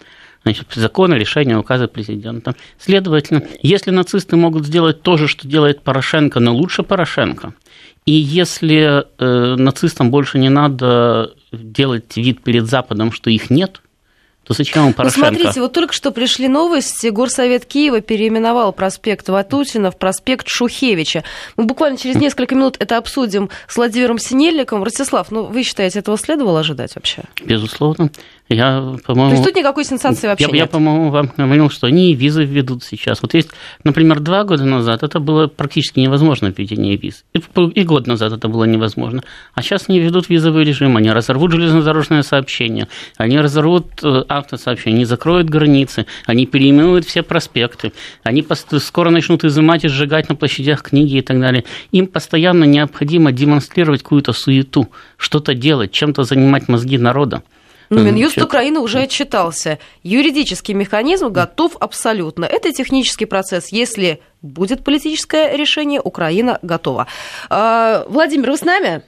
Значит, 0.44 0.68
законы, 0.76 1.14
решения, 1.14 1.58
указы 1.58 1.88
президента. 1.88 2.56
Следовательно, 2.78 3.44
если 3.62 3.92
нацисты 3.92 4.36
могут 4.36 4.66
сделать 4.66 5.02
то 5.02 5.16
же, 5.16 5.30
что 5.30 5.48
делает 5.48 5.82
Порошенко, 5.82 6.42
но 6.42 6.54
лучше 6.54 6.84
Порошенко, 6.84 7.54
и 8.06 8.12
если 8.12 9.06
э, 9.18 9.56
нацистам 9.56 10.12
больше 10.12 10.40
не 10.40 10.50
надо 10.50 11.32
делать 11.54 12.18
вид 12.18 12.44
перед 12.44 12.66
Западом, 12.66 13.14
что 13.14 13.30
их 13.30 13.50
нет– 13.50 13.80
то 14.44 14.54
зачем 14.54 14.88
он 14.88 14.94
Порошенко? 14.94 15.32
Ну, 15.32 15.36
смотрите, 15.38 15.62
вот 15.62 15.74
только 15.74 15.94
что 15.94 16.12
пришли 16.12 16.48
новости. 16.48 17.08
Горсовет 17.08 17.66
Киева 17.66 18.02
переименовал 18.02 18.74
проспект 18.74 19.30
Ватутина 19.30 19.90
в 19.90 19.98
проспект 19.98 20.48
Шухевича. 20.50 21.24
Мы 21.56 21.64
буквально 21.64 21.98
через 21.98 22.16
несколько 22.16 22.54
минут 22.56 22.76
это 22.80 22.98
обсудим 22.98 23.50
с 23.68 23.78
Владимиром 23.78 24.20
Синельником. 24.20 24.84
Ростислав, 24.84 25.32
ну 25.32 25.44
вы 25.46 25.64
считаете, 25.64 26.00
этого 26.00 26.18
следовало 26.18 26.60
ожидать 26.60 26.96
вообще? 26.96 27.24
Безусловно. 27.46 28.12
Я, 28.50 28.96
по-моему... 29.06 29.30
То 29.30 29.36
есть 29.36 29.44
тут 29.46 29.56
никакой 29.56 29.86
сенсации 29.86 30.28
вообще 30.28 30.46
я, 30.46 30.52
нет? 30.52 30.58
Я, 30.58 30.68
по-моему, 30.68 31.10
вам 31.10 31.32
говорил, 31.38 31.70
что 31.70 31.88
они 31.88 32.14
визы 32.14 32.44
введут 32.44 32.84
сейчас. 32.84 33.22
Вот 33.22 33.34
есть, 33.34 33.50
например, 33.84 34.20
два 34.20 34.44
года 34.44 34.66
назад 34.66 35.02
это 35.02 35.20
было 35.20 35.48
практически 35.48 36.02
невозможно 36.02 36.54
введение 36.56 36.98
виз. 36.98 37.24
И, 37.34 37.40
и 37.40 37.84
год 37.84 38.06
назад 38.06 38.34
это 38.34 38.50
было 38.50 38.66
невозможно. 38.66 39.24
А 39.54 39.62
сейчас 39.62 39.86
они 39.88 40.00
ведут 40.00 40.30
визовый 40.30 40.66
режим, 40.66 40.98
они 40.98 41.12
разорвут 41.12 41.52
железнодорожное 41.54 42.22
сообщение, 42.22 42.90
они 43.18 43.40
разорвут 43.40 43.86
э, 44.04 44.24
автосообщение, 44.28 44.98
они 44.98 45.06
закроют 45.06 45.50
границы, 45.50 46.06
они 46.26 46.46
переименуют 46.46 47.06
все 47.06 47.24
проспекты, 47.24 47.94
они 48.24 48.46
скоро 48.80 49.10
начнут 49.10 49.46
изымать 49.46 49.86
и 49.86 49.88
сжигать 49.88 50.28
на 50.28 50.36
площадях 50.36 50.84
книги 50.84 51.18
и 51.18 51.22
так 51.22 51.40
далее. 51.40 51.64
Им 51.92 52.08
постоянно 52.08 52.66
необходимо 52.66 53.32
демонстрировать 53.32 54.04
какую-то 54.04 54.34
суету, 54.34 54.90
что-то 55.18 55.54
делать, 55.54 55.92
чем-то 55.92 56.24
занимать 56.24 56.68
мозги 56.68 56.98
народа. 56.98 57.42
Ну, 57.90 58.02
Минюст 58.02 58.38
Украины 58.42 58.80
уже 58.80 59.00
отчитался. 59.00 59.80
Юридический 60.04 60.74
механизм 60.74 61.30
готов 61.30 61.78
абсолютно. 61.80 62.46
Это 62.46 62.72
технический 62.72 63.26
процесс. 63.26 63.70
Если 63.70 64.22
будет 64.42 64.84
политическое 64.84 65.56
решение, 65.56 66.02
Украина 66.02 66.60
готова. 66.62 67.08
А, 67.50 68.06
Владимир, 68.08 68.52
вы 68.52 68.58
с 68.58 68.64
нами? 68.64 69.04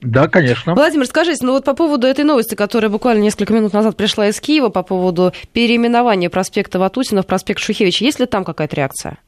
Да, 0.00 0.28
конечно. 0.28 0.74
Владимир, 0.74 1.06
скажите, 1.06 1.44
ну 1.44 1.52
вот 1.52 1.64
по 1.64 1.74
поводу 1.74 2.06
этой 2.06 2.24
новости, 2.24 2.54
которая 2.54 2.90
буквально 2.90 3.20
несколько 3.20 3.52
минут 3.52 3.72
назад 3.72 3.96
пришла 3.96 4.28
из 4.28 4.40
Киева, 4.40 4.70
по 4.70 4.82
поводу 4.82 5.32
переименования 5.52 6.30
проспекта 6.30 6.78
Ватутина 6.78 7.22
в 7.22 7.26
проспект 7.26 7.60
Шухевича, 7.60 8.04
есть 8.04 8.18
ли 8.18 8.26
там 8.26 8.44
какая-то 8.44 8.76
реакция? 8.76 9.18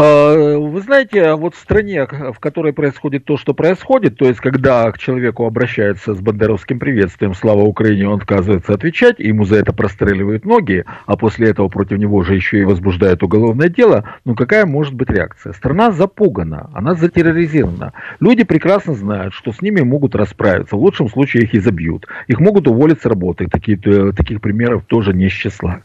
А, 0.00 0.58
вы 0.58 0.80
знаете, 0.80 1.34
вот 1.34 1.54
в 1.54 1.58
стране, 1.58 2.06
в 2.06 2.38
которой 2.38 2.72
происходит 2.72 3.24
то, 3.24 3.36
что 3.36 3.52
происходит, 3.52 4.16
то 4.16 4.26
есть 4.26 4.38
когда 4.38 4.90
к 4.92 4.98
человеку 4.98 5.44
обращаются 5.44 6.14
с 6.14 6.20
бандеровским 6.20 6.78
приветствием 6.78 7.34
«Слава 7.34 7.62
Украине», 7.62 8.08
он 8.08 8.18
отказывается 8.18 8.74
отвечать, 8.74 9.18
ему 9.18 9.44
за 9.44 9.56
это 9.56 9.72
простреливают 9.72 10.44
ноги, 10.44 10.84
а 11.06 11.16
после 11.16 11.48
этого 11.48 11.68
против 11.68 11.98
него 11.98 12.22
же 12.22 12.34
еще 12.34 12.60
и 12.60 12.64
возбуждают 12.64 13.22
уголовное 13.22 13.68
дело, 13.68 14.04
ну 14.24 14.36
какая 14.36 14.66
может 14.66 14.94
быть 14.94 15.10
реакция? 15.10 15.52
Страна 15.52 15.90
запугана, 15.90 16.70
она 16.74 16.94
затерроризирована. 16.94 17.92
Люди 18.20 18.44
прекрасно 18.44 18.94
знают, 18.94 19.34
что 19.34 19.52
с 19.52 19.60
ними 19.62 19.80
могут 19.80 20.14
расправиться, 20.14 20.76
в 20.76 20.80
лучшем 20.80 21.08
случае 21.08 21.44
их 21.44 21.54
и 21.54 21.58
забьют. 21.58 22.06
Их 22.28 22.38
могут 22.38 22.68
уволить 22.68 23.02
с 23.02 23.06
работы, 23.06 23.48
такие, 23.48 23.78
э, 23.84 24.12
таких 24.12 24.40
примеров 24.40 24.84
тоже 24.86 25.12
не 25.12 25.28
с 25.28 25.32
числа. 25.32 25.82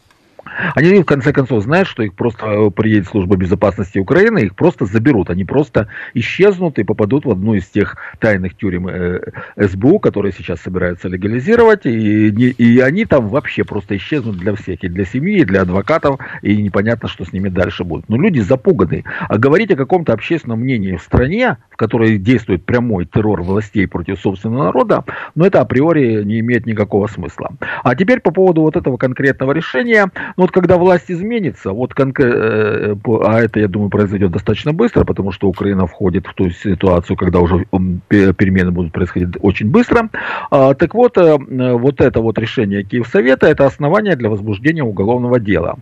Они 0.75 1.01
в 1.01 1.05
конце 1.05 1.33
концов 1.33 1.63
знают, 1.63 1.87
что 1.87 2.03
их 2.03 2.13
просто 2.13 2.45
э, 2.45 2.71
приедет 2.71 3.07
служба 3.07 3.35
безопасности 3.35 3.99
Украины, 3.99 4.39
их 4.39 4.55
просто 4.55 4.85
заберут, 4.85 5.29
они 5.29 5.45
просто 5.45 5.87
исчезнут 6.13 6.79
и 6.79 6.83
попадут 6.83 7.25
в 7.25 7.31
одну 7.31 7.53
из 7.55 7.65
тех 7.67 7.97
тайных 8.19 8.55
тюрем 8.55 8.87
э, 8.87 9.21
СБУ, 9.57 9.99
которые 9.99 10.31
сейчас 10.31 10.61
собираются 10.61 11.07
легализировать, 11.07 11.85
и, 11.85 12.29
и 12.29 12.79
они 12.79 13.05
там 13.05 13.27
вообще 13.27 13.63
просто 13.63 13.97
исчезнут 13.97 14.37
для 14.37 14.55
всех, 14.55 14.83
и 14.83 14.87
для 14.87 15.05
семьи, 15.05 15.39
и 15.39 15.45
для 15.45 15.61
адвокатов, 15.61 16.19
и 16.41 16.61
непонятно, 16.61 17.09
что 17.09 17.25
с 17.25 17.33
ними 17.33 17.49
дальше 17.49 17.83
будет. 17.83 18.09
Но 18.09 18.17
люди 18.17 18.39
запуганы. 18.39 19.03
А 19.27 19.37
говорить 19.37 19.71
о 19.71 19.75
каком-то 19.75 20.13
общественном 20.13 20.59
мнении 20.59 20.95
в 20.95 21.01
стране, 21.01 21.57
в 21.69 21.77
которой 21.77 22.17
действует 22.17 22.65
прямой 22.65 23.05
террор 23.05 23.41
властей 23.41 23.87
против 23.87 24.19
собственного 24.19 24.65
народа, 24.65 25.03
ну 25.35 25.45
это 25.45 25.61
априори 25.61 26.23
не 26.23 26.39
имеет 26.39 26.65
никакого 26.65 27.07
смысла. 27.07 27.51
А 27.83 27.95
теперь 27.95 28.19
по 28.19 28.31
поводу 28.31 28.61
вот 28.61 28.75
этого 28.75 28.97
конкретного 28.97 29.51
решения, 29.51 30.09
ну 30.37 30.42
вот 30.43 30.51
когда 30.51 30.77
власть 30.77 31.09
изменится, 31.09 31.71
вот 31.71 31.93
конкрет, 31.93 32.35
э, 32.35 32.95
а 33.23 33.39
это, 33.39 33.61
я 33.61 33.69
думаю, 33.69 33.89
произойдет 33.89 34.31
достаточно 34.31 34.73
быстро, 34.73 35.05
потому 35.05 35.31
что 35.31 35.47
Украина 35.47 35.87
входит 35.87 36.27
в 36.27 36.33
ту 36.33 36.49
ситуацию, 36.49 37.15
когда 37.15 37.39
уже 37.39 37.65
перемены 38.09 38.71
будут 38.71 38.91
происходить 38.91 39.37
очень 39.39 39.69
быстро. 39.69 40.09
А, 40.51 40.73
так 40.73 40.93
вот, 40.95 41.17
э, 41.17 41.37
вот 41.37 42.01
это 42.01 42.19
вот 42.19 42.37
решение 42.37 42.83
Киевсовета, 42.83 43.47
это 43.47 43.65
основание 43.65 44.17
для 44.17 44.29
возбуждения 44.29 44.83
уголовного 44.83 45.39
дела 45.39 45.77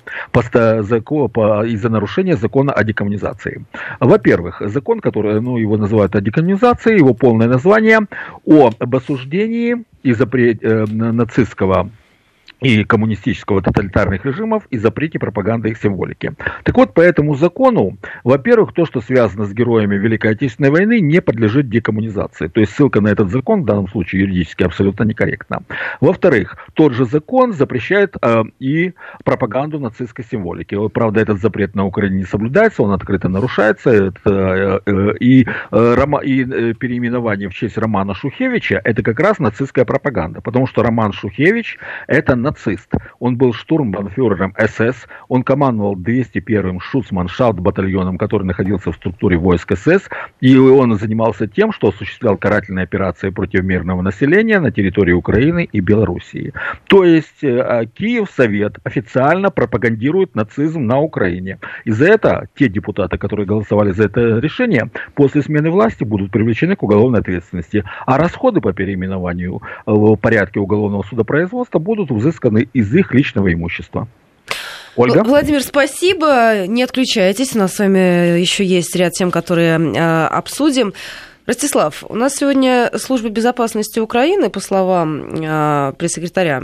из-за 1.65 1.89
нарушения 1.89 2.37
закона 2.37 2.71
о 2.71 2.83
декоммунизации. 2.83 3.65
Во-первых, 3.99 4.61
закон, 4.65 4.99
который, 4.99 5.41
ну, 5.41 5.57
его 5.57 5.77
называют 5.77 6.15
о 6.15 6.21
декоммунизации, 6.21 6.99
его 6.99 7.15
полное 7.15 7.47
название 7.47 7.99
об 8.45 8.95
осуждении 8.95 9.83
и 10.03 10.13
запрете 10.13 10.59
э, 10.61 10.85
нацистского 10.85 11.89
и 12.61 12.83
коммунистического 12.83 13.61
тоталитарных 13.61 14.23
режимов 14.25 14.63
и 14.69 14.77
запрете 14.77 15.19
пропаганды 15.19 15.69
их 15.69 15.77
символики. 15.77 16.33
Так 16.63 16.77
вот, 16.77 16.93
по 16.93 17.01
этому 17.01 17.35
закону, 17.35 17.97
во-первых, 18.23 18.73
то, 18.73 18.85
что 18.85 19.01
связано 19.01 19.45
с 19.45 19.53
героями 19.53 19.95
Великой 19.95 20.31
Отечественной 20.31 20.69
войны, 20.69 20.99
не 20.99 21.21
подлежит 21.21 21.69
декоммунизации. 21.69 22.47
То 22.47 22.59
есть 22.59 22.73
ссылка 22.73 23.01
на 23.01 23.07
этот 23.07 23.31
закон 23.31 23.63
в 23.63 23.65
данном 23.65 23.87
случае 23.87 24.21
юридически 24.21 24.63
абсолютно 24.63 25.03
некорректна. 25.03 25.63
Во-вторых, 25.99 26.57
тот 26.73 26.93
же 26.93 27.05
закон 27.05 27.53
запрещает 27.53 28.15
э, 28.21 28.43
и 28.59 28.93
пропаганду 29.23 29.79
нацистской 29.79 30.23
символики. 30.23 30.77
Правда, 30.89 31.21
этот 31.21 31.41
запрет 31.41 31.75
на 31.75 31.85
Украине 31.85 32.17
не 32.17 32.25
соблюдается, 32.25 32.83
он 32.83 32.91
открыто 32.91 33.27
нарушается. 33.27 33.89
Это, 33.89 34.19
э, 34.25 34.79
э, 34.85 35.13
и, 35.19 35.45
э, 35.45 35.93
рома, 35.95 36.19
и 36.19 36.43
э, 36.43 36.73
переименование 36.73 37.49
в 37.49 37.53
честь 37.53 37.77
Романа 37.77 38.13
Шухевича 38.13 38.79
это 38.83 39.01
как 39.01 39.19
раз 39.19 39.39
нацистская 39.39 39.85
пропаганда. 39.85 40.41
Потому 40.41 40.67
что 40.67 40.83
Роман 40.83 41.11
Шухевич 41.11 41.79
это 42.07 42.35
нацист. 42.51 42.91
Он 43.19 43.37
был 43.37 43.53
штурмбанфюрером 43.53 44.53
СС, 44.57 45.07
он 45.27 45.43
командовал 45.43 45.95
201-м 45.95 46.79
Шуцманшафт 46.79 47.59
батальоном, 47.59 48.17
который 48.17 48.43
находился 48.43 48.91
в 48.91 48.95
структуре 48.95 49.37
войск 49.37 49.77
СС, 49.77 50.09
и 50.41 50.57
он 50.57 50.97
занимался 50.97 51.47
тем, 51.47 51.71
что 51.71 51.89
осуществлял 51.89 52.37
карательные 52.37 52.83
операции 52.83 53.29
против 53.29 53.63
мирного 53.63 54.01
населения 54.01 54.59
на 54.59 54.71
территории 54.71 55.13
Украины 55.13 55.67
и 55.71 55.79
Белоруссии. 55.79 56.53
То 56.87 57.03
есть 57.03 57.43
э, 57.43 57.59
а, 57.59 57.85
Киев 57.85 58.29
Совет 58.35 58.77
официально 58.83 59.49
пропагандирует 59.49 60.35
нацизм 60.35 60.85
на 60.85 60.99
Украине. 60.99 61.59
И 61.85 61.91
за 61.91 62.05
это 62.05 62.47
те 62.55 62.67
депутаты, 62.67 63.17
которые 63.17 63.45
голосовали 63.45 63.91
за 63.91 64.05
это 64.05 64.39
решение, 64.39 64.89
после 65.15 65.41
смены 65.41 65.69
власти 65.69 66.03
будут 66.03 66.31
привлечены 66.31 66.75
к 66.75 66.83
уголовной 66.83 67.19
ответственности. 67.19 67.83
А 68.05 68.17
расходы 68.17 68.61
по 68.61 68.73
переименованию 68.73 69.61
э, 69.61 69.91
в 69.91 70.15
порядке 70.17 70.59
уголовного 70.59 71.03
судопроизводства 71.03 71.79
будут 71.79 72.11
взысканы 72.11 72.40
взысканы 72.41 72.67
из 72.73 72.93
их 72.93 73.13
личного 73.13 73.53
имущества. 73.53 74.07
Ольга? 74.95 75.23
Владимир, 75.23 75.61
спасибо. 75.63 76.67
Не 76.67 76.83
отключайтесь. 76.83 77.55
У 77.55 77.59
нас 77.59 77.75
с 77.75 77.79
вами 77.79 78.39
еще 78.39 78.65
есть 78.65 78.95
ряд 78.95 79.13
тем, 79.13 79.31
которые 79.31 79.79
э, 79.79 80.25
обсудим. 80.25 80.93
Ростислав, 81.47 82.03
у 82.07 82.15
нас 82.15 82.35
сегодня 82.35 82.91
служба 82.97 83.29
безопасности 83.29 83.99
Украины, 83.99 84.49
по 84.49 84.59
словам 84.59 85.43
э, 85.43 85.93
пресс-секретаря, 85.97 86.61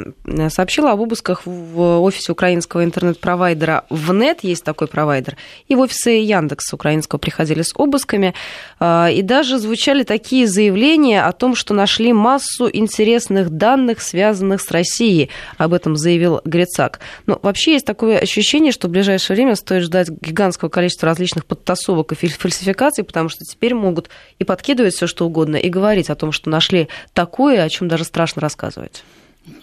сообщила 0.50 0.92
об 0.92 1.00
обысках 1.00 1.42
в 1.46 2.00
офисе 2.02 2.32
украинского 2.32 2.84
интернет-провайдера 2.84 3.86
ВНЕТ, 3.90 4.44
есть 4.44 4.64
такой 4.64 4.88
провайдер, 4.88 5.36
и 5.68 5.76
в 5.76 5.80
офисы 5.80 6.12
Яндекс 6.12 6.72
украинского 6.74 7.18
приходили 7.20 7.64
с 7.64 7.74
обысками, 7.76 8.36
э, 8.80 9.14
и 9.14 9.24
даже 9.24 9.58
звучали 9.58 10.04
такие 10.04 10.46
заявления 10.46 11.24
о 11.24 11.32
том, 11.32 11.56
что 11.56 11.74
нашли 11.74 12.14
массу 12.14 12.70
интересных 12.72 13.50
данных, 13.50 14.00
связанных 14.02 14.62
с 14.62 14.70
Россией. 14.70 15.32
Об 15.58 15.74
этом 15.74 15.96
заявил 15.96 16.42
Грицак. 16.46 17.00
Но 17.26 17.40
вообще 17.42 17.74
есть 17.74 17.86
такое 17.86 18.20
ощущение, 18.20 18.72
что 18.72 18.88
в 18.88 18.92
ближайшее 18.92 19.36
время 19.36 19.56
стоит 19.56 19.84
ждать 19.84 20.10
гигантского 20.10 20.70
количества 20.70 21.08
различных 21.08 21.46
подтасовок 21.46 22.12
и 22.12 22.16
фальсификаций, 22.16 23.04
потому 23.04 23.30
что 23.30 23.44
теперь 23.44 23.74
могут 23.74 24.10
и 24.38 24.44
подкидывать 24.44 24.77
подкидывать 24.78 24.94
все 24.94 25.08
что 25.08 25.26
угодно 25.26 25.56
и 25.56 25.70
говорить 25.70 26.10
о 26.10 26.16
том, 26.16 26.32
что 26.32 26.50
нашли 26.50 26.88
такое, 27.14 27.64
о 27.64 27.70
чем 27.70 27.88
даже 27.88 28.04
страшно 28.04 28.42
рассказывать? 28.42 29.04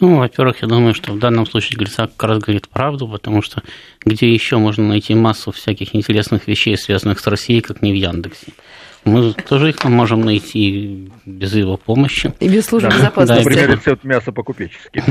Ну, 0.00 0.16
во-первых, 0.16 0.62
я 0.62 0.68
думаю, 0.68 0.94
что 0.94 1.12
в 1.12 1.18
данном 1.18 1.46
случае 1.46 1.78
Грицак 1.78 2.10
как 2.16 2.30
раз 2.30 2.38
говорит 2.38 2.68
правду, 2.68 3.06
потому 3.06 3.42
что 3.42 3.62
где 4.04 4.32
еще 4.32 4.56
можно 4.56 4.88
найти 4.88 5.14
массу 5.14 5.52
всяких 5.52 5.94
интересных 5.94 6.48
вещей, 6.48 6.76
связанных 6.76 7.20
с 7.20 7.26
Россией, 7.26 7.60
как 7.60 7.82
не 7.82 7.92
в 7.92 7.94
Яндексе. 7.94 8.52
Мы 9.04 9.34
тоже 9.34 9.68
их 9.68 9.84
можем 9.84 10.22
найти 10.22 11.10
без 11.26 11.54
его 11.54 11.76
помощи. 11.76 12.32
И 12.40 12.48
без 12.48 12.64
службы 12.64 12.88
да. 12.90 12.96
безопасности. 12.96 13.44
Например, 13.44 13.70
рецепт 13.70 14.04
мяса 14.04 14.32
по-купечески. 14.32 15.02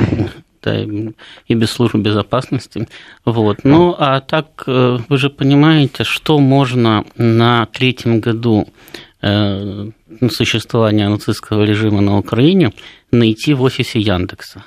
Да, 0.64 0.82
и 0.82 1.54
без 1.54 1.72
службы 1.72 2.00
безопасности. 2.00 2.88
Вот. 3.26 3.66
Ну, 3.66 3.96
а 4.00 4.22
так, 4.22 4.64
э, 4.66 4.98
вы 5.10 5.18
же 5.18 5.30
понимаете, 5.30 6.06
что 6.06 6.40
можно 6.40 7.04
на 7.18 7.66
третьем 7.66 8.22
году 8.22 8.70
существования 9.24 11.08
нацистского 11.08 11.64
режима 11.64 12.02
на 12.02 12.18
Украине 12.18 12.74
найти 13.12 13.54
в 13.54 13.62
офисе 13.62 14.00
Яндекса. 14.00 14.64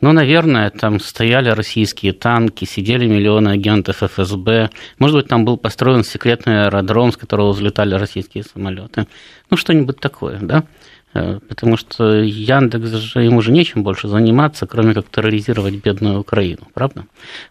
Ну, 0.00 0.12
наверное, 0.12 0.70
там 0.70 1.00
стояли 1.00 1.48
российские 1.50 2.12
танки, 2.12 2.64
сидели 2.64 3.06
миллионы 3.06 3.50
агентов 3.50 4.02
ФСБ. 4.02 4.70
Может 4.98 5.16
быть, 5.16 5.28
там 5.28 5.44
был 5.44 5.56
построен 5.56 6.04
секретный 6.04 6.64
аэродром, 6.64 7.12
с 7.12 7.16
которого 7.16 7.52
взлетали 7.52 7.94
российские 7.94 8.44
самолеты. 8.44 9.06
Ну, 9.48 9.56
что-нибудь 9.56 10.00
такое, 10.00 10.40
да? 10.40 10.64
Потому 11.12 11.76
что 11.76 12.20
Яндекс 12.20 12.90
же 12.90 13.22
ему 13.22 13.40
же 13.40 13.52
нечем 13.52 13.84
больше 13.84 14.08
заниматься, 14.08 14.66
кроме 14.66 14.94
как 14.94 15.08
терроризировать 15.08 15.74
бедную 15.74 16.18
Украину, 16.18 16.66
правда? 16.74 17.06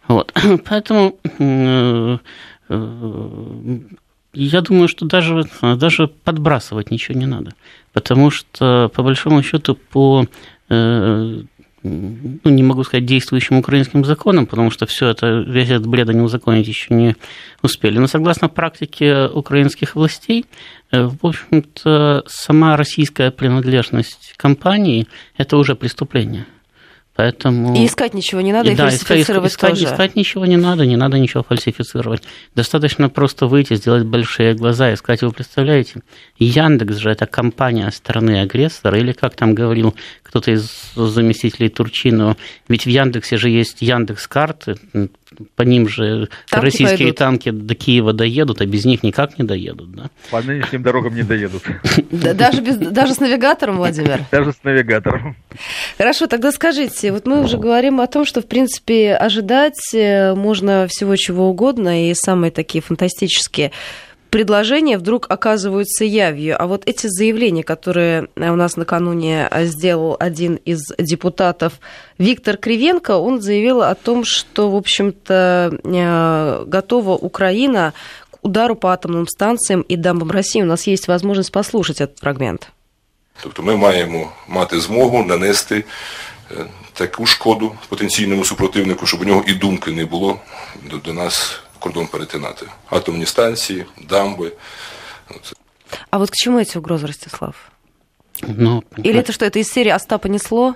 Вот. 0.08 0.34
Поэтому 0.70 1.18
я 4.34 4.62
думаю, 4.62 4.88
что 4.88 5.06
даже, 5.06 5.46
даже 5.62 6.08
подбрасывать 6.08 6.92
ничего 6.92 7.18
не 7.18 7.26
надо. 7.26 7.54
Потому 7.94 8.32
что, 8.32 8.92
по 8.94 9.04
большому 9.04 9.44
счету, 9.44 9.76
по 9.76 10.28
ну, 11.84 12.50
не 12.50 12.64
могу 12.64 12.84
сказать, 12.84 13.06
действующим 13.06 13.58
украинским 13.58 14.06
законам, 14.06 14.46
потому 14.46 14.72
что 14.72 14.86
все 14.86 15.10
это, 15.10 15.44
весь 15.46 15.70
этот 15.70 15.86
бред 15.88 16.10
они 16.10 16.22
узаконить 16.22 16.68
еще 16.68 16.94
не 16.94 17.16
успели. 17.62 17.98
Но 17.98 18.08
согласно 18.08 18.48
практике 18.48 19.28
украинских 19.28 19.96
властей, 19.96 20.46
э, 20.92 21.04
в 21.04 21.26
общем-то, 21.26 22.24
сама 22.28 22.78
российская 22.78 23.32
принадлежность 23.32 24.34
компании– 24.38 25.08
это 25.38 25.58
уже 25.58 25.76
преступление. 25.76 26.46
Поэтому... 27.16 27.76
И 27.76 27.86
искать 27.86 28.16
ничего 28.16 28.42
не 28.42 28.52
надо, 28.52 28.70
и, 28.70 28.74
и 28.74 28.76
да, 28.76 28.90
фальсифицировать 28.90 29.52
искать, 29.52 29.70
тоже. 29.72 29.86
Искать 29.86 30.16
ничего 30.16 30.46
не 30.48 30.58
надо, 30.58 30.86
не 30.86 30.96
надо 30.96 31.20
ничего 31.20 31.44
фальсифицировать. 31.44 32.24
Достаточно 32.56 33.08
просто 33.08 33.46
выйти, 33.46 33.76
сделать 33.76 34.04
большие 34.04 34.56
глаза, 34.56 34.94
искать, 34.94 35.22
вы 35.22 35.32
представляете? 35.32 36.02
Яндекс 36.40 36.96
же 36.98 37.12
это 37.12 37.28
компания 37.28 37.90
страны-агрессора, 37.92 38.98
или 38.98 39.12
как 39.12 39.36
там 39.36 39.54
говорил 39.54 39.94
кто-то 40.24 40.52
из 40.52 40.92
заместителей 40.96 41.70
Турчинова, 41.70 42.36
ведь 42.68 42.86
в 42.86 42.90
Яндексе 42.90 43.38
же 43.38 43.50
есть 43.50 43.82
Яндекс-карты, 43.82 44.78
по 45.56 45.62
ним 45.64 45.88
же 45.88 46.30
танки 46.50 46.66
российские 46.66 46.98
пойдут. 46.98 47.18
танки 47.18 47.52
до 47.52 47.76
Киева 47.76 48.14
доедут, 48.14 48.62
а 48.62 48.66
без 48.66 48.86
них 48.86 49.04
никак 49.04 49.38
не 49.38 49.46
доедут. 49.46 49.96
Да? 49.96 50.10
По 50.32 50.42
нынешним 50.42 50.84
дорогам 50.84 51.16
не 51.16 51.24
доедут. 51.24 51.64
Даже, 52.12 52.62
без, 52.62 52.78
даже 52.78 53.14
с 53.14 53.20
навигатором, 53.20 53.78
Владимир? 53.78 54.22
Даже 54.32 54.54
с 54.54 54.64
навигатором. 54.64 55.36
Хорошо, 55.98 56.28
тогда 56.28 56.52
скажите, 56.52 57.12
вот 57.12 57.26
мы 57.26 57.44
уже 57.44 57.58
говорим 57.58 58.02
о 58.02 58.08
том, 58.08 58.26
что, 58.26 58.42
в 58.42 58.48
принципе, 58.48 59.16
ожидать 59.16 59.94
э, 59.94 60.34
можно 60.36 60.88
всего 60.90 61.16
чего 61.16 61.50
угодно, 61.50 62.10
и 62.10 62.14
самые 62.14 62.52
такие 62.52 62.82
фантастические 62.82 63.72
предложения 64.33 64.99
вдруг 64.99 65.27
оказываются 65.29 66.05
явью. 66.05 66.61
А 66.61 66.67
вот 66.67 66.83
эти 66.87 67.07
заявления, 67.07 67.63
которые 67.63 68.29
у 68.37 68.57
нас 68.57 68.77
накануне 68.77 69.49
сделал 69.65 70.17
один 70.19 70.57
из 70.57 70.81
депутатов 70.99 71.75
Виктор 72.19 72.57
Кривенко, 72.57 73.13
он 73.17 73.41
заявил 73.41 73.83
о 73.83 73.95
том, 73.95 74.25
что, 74.25 74.71
в 74.71 74.77
общем-то, 74.77 75.79
э, 75.83 76.65
готова 76.67 77.13
Украина 77.13 77.95
к 78.31 78.39
удару 78.43 78.75
по 78.75 78.93
атомным 78.93 79.27
станциям 79.27 79.81
и 79.83 79.97
дамбам 79.97 80.31
России. 80.31 80.63
У 80.63 80.67
нас 80.67 80.87
есть 80.87 81.09
возможность 81.09 81.53
послушать 81.53 82.01
этот 82.01 82.19
фрагмент. 82.19 82.69
Тобто 83.43 83.63
ми 83.63 83.77
маємо 83.77 84.33
мати 84.49 84.81
змогу 84.81 85.25
нанести 85.25 85.85
таку 86.93 87.27
шкоду 87.27 87.73
потенційному 87.89 88.45
супротивнику, 88.45 89.07
щоб 89.07 89.21
у 89.21 89.25
нього 89.25 89.45
і 89.47 89.53
думки 89.53 89.91
не 89.91 90.05
було 90.05 90.41
до, 90.91 90.97
до 90.97 91.13
нас 91.13 91.61
кордон 91.83 92.07
перетинати. 92.07 92.67
Атомні 92.91 93.27
станції, 93.27 93.87
дамби. 94.09 94.53
А 96.11 96.19
вот 96.19 96.31
к 96.31 96.35
чему 96.35 96.59
эти 96.59 96.79
угрозы, 96.79 97.07
Ростислав? 97.07 97.55
Ну, 98.43 98.85
Или 98.97 99.21
это 99.21 99.33
что, 99.33 99.47
это 99.47 99.59
из 99.59 99.69
серии 99.69 99.91
«Остапа 99.91 100.29
несло»? 100.29 100.75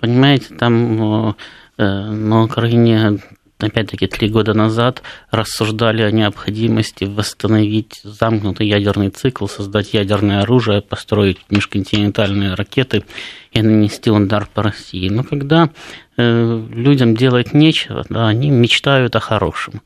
Понимаете, 0.00 0.54
там 0.54 1.34
э, 1.78 1.84
на 2.10 2.42
Украине 2.42 3.18
опять-таки, 3.58 4.06
три 4.06 4.28
года 4.28 4.54
назад 4.54 5.02
рассуждали 5.30 6.02
о 6.02 6.10
необходимости 6.10 7.04
восстановить 7.04 8.00
замкнутый 8.04 8.66
ядерный 8.66 9.10
цикл, 9.10 9.46
создать 9.46 9.94
ядерное 9.94 10.42
оружие, 10.42 10.82
построить 10.82 11.38
межконтинентальные 11.50 12.54
ракеты 12.54 13.04
и 13.52 13.62
нанести 13.62 14.10
удар 14.10 14.48
по 14.52 14.62
России. 14.62 15.08
Но 15.08 15.22
когда 15.22 15.70
э, 16.16 16.62
людям 16.70 17.16
делать 17.16 17.54
нечего, 17.54 18.04
да, 18.08 18.28
они 18.28 18.50
мечтают 18.50 19.16
о 19.16 19.20
хорошем. 19.20 19.82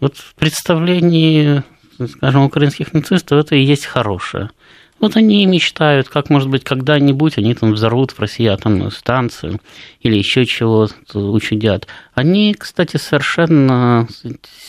Вот 0.00 0.16
в 0.16 0.34
представлении, 0.34 1.62
скажем, 2.08 2.42
украинских 2.42 2.92
нацистов 2.92 3.44
это 3.44 3.56
и 3.56 3.62
есть 3.62 3.86
хорошее. 3.86 4.50
Вот 4.98 5.14
они 5.14 5.42
и 5.42 5.46
мечтают, 5.46 6.08
как, 6.08 6.30
может 6.30 6.48
быть, 6.48 6.64
когда-нибудь 6.64 7.36
они 7.36 7.54
там 7.54 7.74
взорвут 7.74 8.12
в 8.12 8.18
России 8.18 8.46
атомную 8.46 8.90
станцию 8.90 9.60
или 10.00 10.16
еще 10.16 10.46
чего-то 10.46 11.18
учудят. 11.18 11.86
Они, 12.14 12.54
кстати, 12.54 12.96
совершенно 12.96 14.08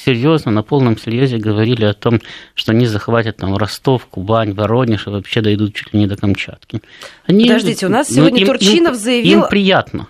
серьезно, 0.06 0.52
на 0.52 0.64
полном 0.64 0.98
серьезе 0.98 1.38
говорили 1.38 1.86
о 1.86 1.94
том, 1.94 2.20
что 2.56 2.74
они 2.74 2.88
захватят 2.88 3.38
там 3.38 3.56
Ростов, 3.56 4.06
Кубань, 4.08 4.54
Воронеж 4.54 5.08
и 5.08 5.12
вообще 5.12 5.40
дойдут 5.40 5.74
чуть 5.74 5.94
ли 5.94 6.00
не 6.00 6.08
до 6.08 6.18
Камчатки. 6.18 6.82
Они, 7.26 7.46
Подождите, 7.46 7.86
у 7.86 7.90
нас 7.90 8.10
сегодня 8.10 8.40
ну, 8.40 8.42
им, 8.42 8.48
Турчинов 8.48 8.94
им, 8.96 9.00
заявил... 9.00 9.44
Им 9.44 9.50
приятно. 9.50 10.08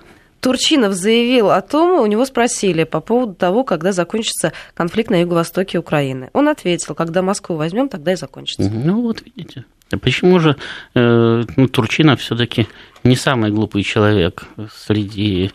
Турчинов 0.47 0.93
заявил 0.93 1.51
о 1.51 1.61
том, 1.61 1.99
у 1.99 2.05
него 2.05 2.23
спросили 2.23 2.85
по 2.85 3.01
поводу 3.01 3.33
того, 3.33 3.65
когда 3.65 3.91
закончится 3.91 4.53
конфликт 4.75 5.09
на 5.09 5.19
юго-востоке 5.19 5.77
Украины. 5.77 6.29
Он 6.31 6.47
ответил, 6.47 6.95
когда 6.95 7.21
Москву 7.21 7.57
возьмем, 7.57 7.89
тогда 7.89 8.13
и 8.13 8.15
закончится. 8.15 8.71
Ну 8.71 9.01
вот 9.01 9.21
видите. 9.25 9.65
А 9.91 9.97
почему 9.97 10.39
же 10.39 10.55
э, 10.95 11.43
ну, 11.57 11.67
Турчинов 11.67 12.21
все-таки 12.21 12.65
не 13.03 13.17
самый 13.17 13.51
глупый 13.51 13.83
человек 13.83 14.45
среди 14.73 15.51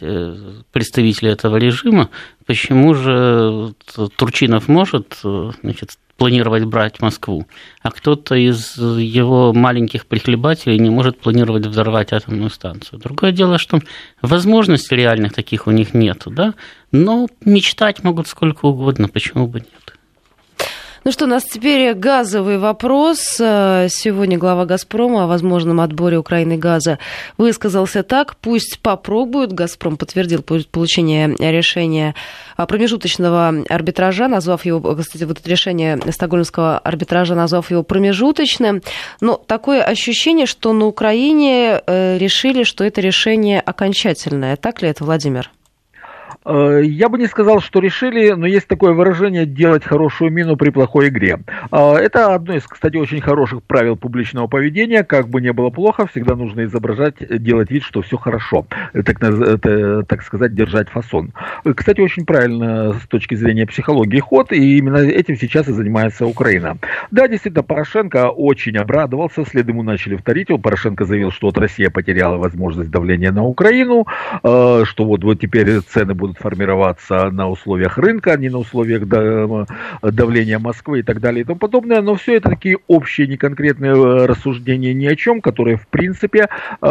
э, 0.00 0.36
представителей 0.70 1.32
этого 1.32 1.56
режима? 1.56 2.10
Почему 2.46 2.94
же 2.94 3.74
Турчинов 4.14 4.68
может 4.68 5.18
э, 5.24 5.50
значит, 5.60 5.98
планировать 6.18 6.64
брать 6.64 7.00
Москву, 7.00 7.46
а 7.80 7.92
кто-то 7.92 8.34
из 8.34 8.76
его 8.76 9.52
маленьких 9.54 10.04
прихлебателей 10.04 10.78
не 10.78 10.90
может 10.90 11.18
планировать 11.18 11.64
взорвать 11.64 12.12
атомную 12.12 12.50
станцию. 12.50 12.98
Другое 12.98 13.30
дело, 13.30 13.56
что 13.56 13.80
возможностей 14.20 14.96
реальных 14.96 15.32
таких 15.32 15.68
у 15.68 15.70
них 15.70 15.94
нет, 15.94 16.24
да? 16.26 16.54
но 16.90 17.28
мечтать 17.44 18.02
могут 18.02 18.26
сколько 18.26 18.66
угодно, 18.66 19.08
почему 19.08 19.46
бы 19.46 19.60
нет. 19.60 19.87
Ну 21.04 21.12
что, 21.12 21.26
у 21.26 21.28
нас 21.28 21.44
теперь 21.44 21.94
газовый 21.94 22.58
вопрос. 22.58 23.20
Сегодня 23.36 24.36
глава 24.36 24.66
«Газпрома» 24.66 25.24
о 25.24 25.26
возможном 25.28 25.80
отборе 25.80 26.18
Украины 26.18 26.58
газа 26.58 26.98
высказался 27.36 28.02
так. 28.02 28.36
Пусть 28.36 28.80
попробуют. 28.80 29.52
«Газпром» 29.52 29.96
подтвердил 29.96 30.42
получение 30.42 31.36
решения 31.38 32.16
промежуточного 32.56 33.64
арбитража, 33.68 34.26
назвав 34.26 34.64
его, 34.64 34.80
кстати, 34.96 35.22
вот 35.22 35.38
это 35.38 35.48
решение 35.48 36.00
стокгольмского 36.10 36.78
арбитража, 36.78 37.36
назвав 37.36 37.70
его 37.70 37.84
промежуточным. 37.84 38.82
Но 39.20 39.36
такое 39.36 39.82
ощущение, 39.82 40.46
что 40.46 40.72
на 40.72 40.86
Украине 40.86 41.80
э, 41.86 42.18
решили, 42.18 42.64
что 42.64 42.82
это 42.82 43.00
решение 43.00 43.60
окончательное. 43.60 44.56
Так 44.56 44.82
ли 44.82 44.88
это, 44.88 45.04
Владимир? 45.04 45.50
Э, 46.44 46.80
я 46.84 47.08
бы 47.08 47.18
не 47.18 47.26
сказал, 47.26 47.60
что 47.60 47.80
решили, 47.80 48.30
но 48.32 48.46
есть 48.46 48.66
такое 48.68 48.92
выражение 48.92 49.46
«делать 49.46 49.84
хорошую 49.84 50.32
мину 50.32 50.56
при 50.56 50.70
плохой 50.70 51.08
игре». 51.08 51.40
Э, 51.70 51.94
это 51.94 52.34
одно 52.34 52.54
из, 52.54 52.64
кстати, 52.64 52.96
очень 52.96 53.20
хороших 53.20 53.62
правил 53.62 53.96
публичного 53.96 54.46
поведения. 54.46 55.04
Как 55.04 55.28
бы 55.28 55.40
не 55.40 55.52
было 55.52 55.70
плохо, 55.70 56.06
всегда 56.06 56.36
нужно 56.36 56.64
изображать, 56.64 57.16
делать 57.42 57.70
вид, 57.70 57.82
что 57.82 58.02
все 58.02 58.16
хорошо. 58.16 58.66
Так, 58.92 59.18
так 59.18 60.22
сказать, 60.22 60.54
держать 60.54 60.88
фасон. 60.88 61.32
Кстати, 61.76 62.00
очень 62.00 62.24
правильно 62.24 62.94
с 62.94 63.06
точки 63.08 63.34
зрения 63.34 63.66
психологии 63.66 64.20
ход, 64.20 64.52
и 64.52 64.78
именно 64.78 64.98
этим 64.98 65.36
сейчас 65.36 65.68
и 65.68 65.72
занимается 65.72 66.26
Украина. 66.26 66.78
Да, 67.10 67.28
действительно, 67.28 67.62
Порошенко 67.62 68.30
очень 68.30 68.76
обрадовался, 68.76 69.44
вслед 69.44 69.68
ему 69.68 69.82
начали 69.82 70.16
вторить. 70.16 70.48
Порошенко 70.62 71.04
заявил, 71.04 71.30
что 71.30 71.48
вот 71.48 71.58
Россия 71.58 71.90
потеряла 71.90 72.36
возможность 72.36 72.90
давления 72.90 73.32
на 73.32 73.44
Украину, 73.44 74.06
э, 74.42 74.82
что 74.84 75.04
вот, 75.04 75.24
вот 75.24 75.40
теперь 75.40 75.80
цены 75.80 76.14
будут 76.18 76.38
формироваться 76.38 77.30
на 77.30 77.48
условиях 77.48 77.96
рынка, 77.96 78.32
а 78.32 78.36
не 78.36 78.50
на 78.50 78.58
условиях 78.58 79.06
давления 80.02 80.58
Москвы 80.58 81.00
и 81.00 81.02
так 81.02 81.20
далее 81.20 81.42
и 81.42 81.44
тому 81.44 81.58
подобное. 81.58 82.02
Но 82.02 82.14
все 82.14 82.36
это 82.36 82.50
такие 82.50 82.76
общие, 82.88 83.26
неконкретные 83.26 83.92
э, 83.92 84.26
рассуждения 84.26 84.92
ни 84.92 85.06
о 85.06 85.16
чем, 85.16 85.40
которые 85.40 85.76
в 85.76 85.86
принципе 85.86 86.48
э, 86.82 86.86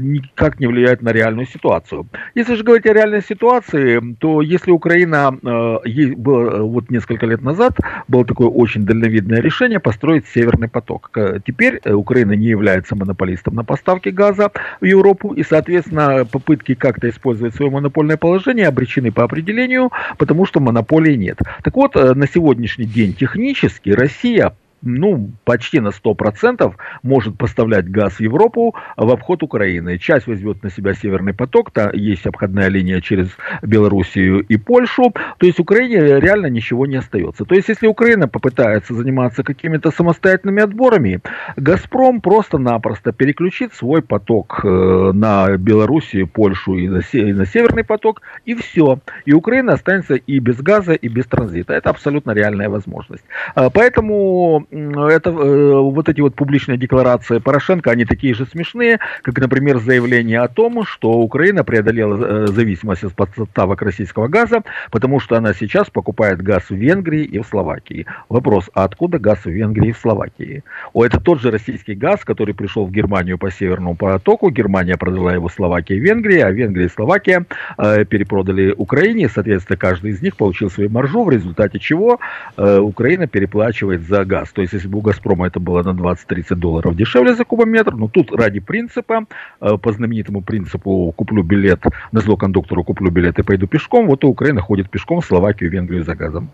никак 0.00 0.60
не 0.60 0.66
влияют 0.66 1.02
на 1.02 1.10
реальную 1.10 1.46
ситуацию. 1.46 2.06
Если 2.34 2.54
же 2.54 2.64
говорить 2.64 2.86
о 2.86 2.92
реальной 2.92 3.22
ситуации, 3.22 4.00
то 4.18 4.40
если 4.40 4.70
Украина 4.70 5.36
э, 5.42 6.12
вот 6.16 6.90
несколько 6.90 7.26
лет 7.26 7.42
назад 7.42 7.76
было 8.08 8.24
такое 8.24 8.48
очень 8.48 8.86
дальновидное 8.86 9.40
решение 9.40 9.80
построить 9.80 10.26
Северный 10.26 10.68
поток. 10.68 11.10
Теперь 11.44 11.80
Украина 11.84 12.32
не 12.32 12.46
является 12.46 12.94
монополистом 12.96 13.54
на 13.54 13.64
поставки 13.64 14.10
газа 14.10 14.50
в 14.80 14.84
Европу 14.84 15.32
и, 15.32 15.42
соответственно, 15.42 16.24
попытки 16.24 16.74
как-то 16.74 17.08
использовать 17.08 17.54
свое 17.54 17.70
монопольное 17.70 18.11
положение 18.16 18.42
положения 18.42 18.68
обречены 18.68 19.12
по 19.12 19.24
определению, 19.24 19.90
потому 20.18 20.46
что 20.46 20.60
монополии 20.60 21.14
нет. 21.14 21.38
Так 21.62 21.76
вот, 21.76 21.96
э, 21.96 22.14
на 22.14 22.26
сегодняшний 22.26 22.86
день 22.86 23.14
технически 23.14 23.90
Россия 23.90 24.54
ну, 24.82 25.30
почти 25.44 25.80
на 25.80 25.88
100% 25.88 26.74
может 27.02 27.38
поставлять 27.38 27.88
газ 27.90 28.14
в 28.14 28.20
Европу 28.20 28.74
в 28.96 29.10
обход 29.10 29.42
Украины. 29.42 29.98
Часть 29.98 30.26
возьмет 30.26 30.62
на 30.62 30.70
себя 30.70 30.94
Северный 30.94 31.34
поток, 31.34 31.70
там 31.70 31.90
есть 31.92 32.26
обходная 32.26 32.68
линия 32.68 33.00
через 33.00 33.28
Белоруссию 33.62 34.40
и 34.40 34.56
Польшу. 34.56 35.12
То 35.38 35.46
есть 35.46 35.60
Украине 35.60 36.20
реально 36.20 36.46
ничего 36.46 36.86
не 36.86 36.96
остается. 36.96 37.44
То 37.44 37.54
есть 37.54 37.68
если 37.68 37.86
Украина 37.86 38.28
попытается 38.28 38.94
заниматься 38.94 39.42
какими-то 39.42 39.90
самостоятельными 39.90 40.62
отборами, 40.62 41.20
Газпром 41.56 42.20
просто-напросто 42.20 43.12
переключит 43.12 43.74
свой 43.74 44.02
поток 44.02 44.60
э, 44.64 45.12
на 45.14 45.56
Белоруссию, 45.56 46.26
Польшу 46.26 46.74
и 46.74 46.88
на, 46.88 47.02
Северный 47.46 47.84
поток, 47.84 48.22
и 48.44 48.54
все. 48.54 48.98
И 49.24 49.32
Украина 49.32 49.74
останется 49.74 50.14
и 50.14 50.38
без 50.38 50.56
газа, 50.60 50.92
и 50.92 51.08
без 51.08 51.26
транзита. 51.26 51.74
Это 51.74 51.90
абсолютно 51.90 52.32
реальная 52.32 52.68
возможность. 52.68 53.24
А, 53.54 53.70
поэтому 53.70 54.66
это, 54.72 55.30
э, 55.30 55.80
вот 55.80 56.08
эти 56.08 56.20
вот 56.20 56.34
публичные 56.34 56.78
декларации 56.78 57.38
Порошенко, 57.38 57.90
они 57.90 58.06
такие 58.06 58.32
же 58.32 58.46
смешные, 58.46 58.98
как, 59.22 59.38
например, 59.38 59.78
заявление 59.78 60.40
о 60.40 60.48
том, 60.48 60.84
что 60.84 61.10
Украина 61.12 61.62
преодолела 61.62 62.16
э, 62.16 62.46
зависимость 62.46 63.04
от 63.04 63.12
поставок 63.12 63.82
российского 63.82 64.28
газа, 64.28 64.62
потому 64.90 65.20
что 65.20 65.36
она 65.36 65.52
сейчас 65.52 65.90
покупает 65.90 66.40
газ 66.40 66.70
в 66.70 66.74
Венгрии 66.74 67.22
и 67.22 67.38
в 67.38 67.46
Словакии. 67.46 68.06
Вопрос, 68.30 68.70
а 68.72 68.84
откуда 68.84 69.18
газ 69.18 69.44
в 69.44 69.50
Венгрии 69.50 69.90
и 69.90 69.92
в 69.92 69.98
Словакии? 69.98 70.64
О, 70.94 71.04
это 71.04 71.20
тот 71.20 71.42
же 71.42 71.50
российский 71.50 71.94
газ, 71.94 72.24
который 72.24 72.54
пришел 72.54 72.86
в 72.86 72.90
Германию 72.90 73.36
по 73.36 73.50
Северному 73.50 73.94
потоку. 73.94 74.48
Германия 74.50 74.96
продала 74.96 75.34
его 75.34 75.50
Словакии 75.50 75.96
и 75.96 76.00
Венгрии, 76.00 76.40
а 76.40 76.50
Венгрия 76.50 76.86
и 76.86 76.88
Словакия 76.88 77.44
э, 77.76 78.06
перепродали 78.06 78.74
Украине. 78.76 79.28
Соответственно, 79.28 79.76
каждый 79.76 80.12
из 80.12 80.22
них 80.22 80.36
получил 80.36 80.70
свою 80.70 80.88
маржу, 80.88 81.24
в 81.24 81.30
результате 81.30 81.78
чего 81.78 82.20
э, 82.56 82.78
Украина 82.78 83.26
переплачивает 83.26 84.02
за 84.02 84.24
газ. 84.24 84.50
То 84.52 84.61
есть, 84.62 84.72
если 84.72 84.88
бы 84.88 84.98
у 84.98 85.00
«Газпрома» 85.00 85.46
это 85.46 85.60
было 85.60 85.82
на 85.82 85.90
20-30 85.90 86.54
долларов 86.54 86.96
дешевле 86.96 87.34
за 87.34 87.44
кубометр, 87.44 87.94
но 87.94 88.08
тут 88.08 88.32
ради 88.32 88.60
принципа, 88.60 89.26
э, 89.60 89.76
по 89.76 89.92
знаменитому 89.92 90.42
принципу 90.42 91.12
«куплю 91.16 91.42
билет, 91.42 91.84
на 92.12 92.20
зло 92.20 92.36
кондуктору 92.36 92.84
куплю 92.84 93.10
билет 93.10 93.38
и 93.38 93.42
пойду 93.42 93.66
пешком», 93.66 94.06
вот 94.06 94.24
и 94.24 94.26
Украина 94.26 94.60
ходит 94.60 94.90
пешком 94.90 95.20
в 95.20 95.26
Словакию 95.26 95.70
и 95.70 95.72
Венгрию 95.72 96.04
за 96.04 96.14
газом. 96.14 96.50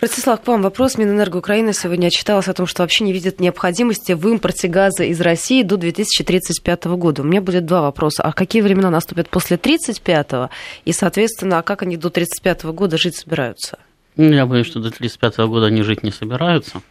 Ростислав, 0.00 0.42
к 0.42 0.46
вам 0.46 0.60
вопрос. 0.60 0.98
Минэнерго 0.98 1.38
Украины 1.38 1.72
сегодня 1.72 2.08
отчиталась 2.08 2.48
о 2.48 2.52
том, 2.52 2.66
что 2.66 2.82
вообще 2.82 3.04
не 3.04 3.12
видит 3.12 3.40
необходимости 3.40 4.12
в 4.12 4.28
импорте 4.28 4.68
газа 4.68 5.04
из 5.04 5.20
России 5.20 5.62
до 5.62 5.76
2035 5.78 6.84
года. 6.84 7.22
У 7.22 7.24
меня 7.24 7.40
будет 7.40 7.64
два 7.64 7.80
вопроса. 7.80 8.22
А 8.22 8.32
какие 8.32 8.60
времена 8.60 8.90
наступят 8.90 9.30
после 9.30 9.56
35 9.56 10.50
И, 10.84 10.92
соответственно, 10.92 11.58
а 11.58 11.62
как 11.62 11.82
они 11.82 11.96
до 11.96 12.10
35 12.10 12.64
года 12.64 12.98
жить 12.98 13.16
собираются? 13.16 13.78
Ну, 14.16 14.30
я 14.30 14.46
боюсь, 14.46 14.66
что 14.66 14.80
до 14.80 14.90
35 14.90 15.38
года 15.48 15.66
они 15.66 15.82
жить 15.82 16.02
не 16.02 16.12
собираются, 16.12 16.82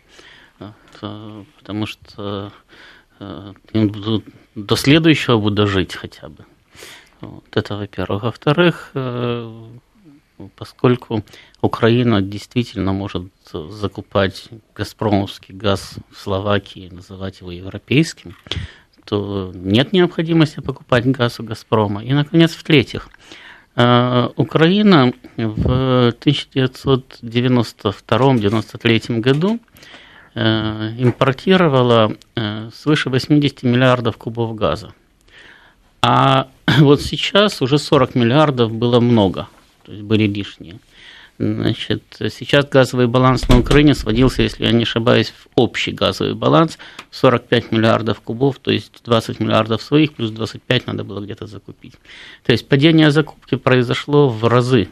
потому 1.01 1.85
что 1.85 2.51
э, 3.19 3.53
им 3.73 4.23
до 4.55 4.75
следующего 4.75 5.39
года 5.39 5.67
жить 5.67 5.95
хотя 5.95 6.29
бы. 6.29 6.45
Вот 7.21 7.45
это, 7.55 7.77
во-первых. 7.77 8.23
Во-вторых, 8.23 8.91
э, 8.93 9.69
поскольку 10.55 11.23
Украина 11.61 12.21
действительно 12.21 12.93
может 12.93 13.31
закупать 13.51 14.49
газпромовский 14.75 15.55
газ 15.55 15.95
в 16.11 16.17
Словакии, 16.17 16.89
называть 16.91 17.41
его 17.41 17.51
европейским, 17.51 18.35
то 19.05 19.51
нет 19.53 19.93
необходимости 19.93 20.59
покупать 20.59 21.05
газ 21.05 21.39
у 21.39 21.43
Газпрома. 21.43 22.03
И, 22.03 22.11
наконец, 22.13 22.53
в-третьих, 22.53 23.09
э, 23.75 24.29
Украина 24.35 25.13
в 25.37 26.13
1992-1993 26.19 29.19
году 29.19 29.55
э, 29.55 29.59
импортировала 30.35 32.15
э, 32.35 32.69
свыше 32.73 33.09
80 33.09 33.63
миллиардов 33.63 34.17
кубов 34.17 34.55
газа. 34.55 34.93
А 36.01 36.47
вот 36.79 37.01
сейчас 37.01 37.61
уже 37.61 37.77
40 37.77 38.15
миллиардов 38.15 38.71
было 38.71 38.99
много, 38.99 39.47
то 39.85 39.91
есть 39.91 40.03
были 40.03 40.27
лишние. 40.27 40.79
Значит, 41.39 42.03
сейчас 42.19 42.69
газовый 42.69 43.07
баланс 43.07 43.49
на 43.49 43.57
Украине 43.57 43.95
сводился, 43.95 44.43
если 44.43 44.65
я 44.65 44.71
не 44.71 44.83
ошибаюсь, 44.83 45.29
в 45.29 45.47
общий 45.55 45.91
газовый 45.91 46.35
баланс 46.35 46.77
45 47.11 47.71
миллиардов 47.71 48.21
кубов, 48.21 48.59
то 48.59 48.71
есть 48.71 49.01
20 49.03 49.39
миллиардов 49.39 49.81
своих, 49.81 50.13
плюс 50.13 50.29
25 50.29 50.87
надо 50.87 51.03
было 51.03 51.21
где-то 51.21 51.47
закупить. 51.47 51.93
То 52.45 52.51
есть 52.51 52.67
падение 52.67 53.09
закупки 53.09 53.55
произошло 53.55 54.29
в 54.29 54.47
разы, 54.47 54.89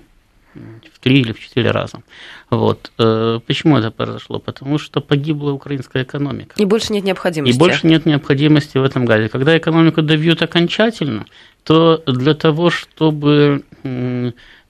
в 0.54 1.00
три 1.00 1.22
или 1.22 1.32
в 1.32 1.40
четыре 1.40 1.72
раза. 1.72 2.02
Вот. 2.50 2.92
Э, 2.98 3.40
почему 3.46 3.78
это 3.78 3.92
произошло? 3.92 4.40
Потому 4.40 4.78
что 4.78 5.02
погибла 5.02 5.52
украинская 5.52 6.04
экономика. 6.04 6.56
И 6.58 6.66
больше 6.66 6.94
нет 6.94 7.04
необходимости. 7.04 7.56
И 7.56 7.60
больше 7.60 7.88
нет 7.88 8.06
необходимости 8.06 8.78
в 8.78 8.84
этом 8.84 9.06
газе. 9.06 9.30
Когда 9.30 9.58
экономику 9.58 10.02
добьют 10.02 10.42
окончательно, 10.42 11.26
то 11.64 12.04
для 12.06 12.34
того, 12.34 12.70
чтобы 12.70 13.64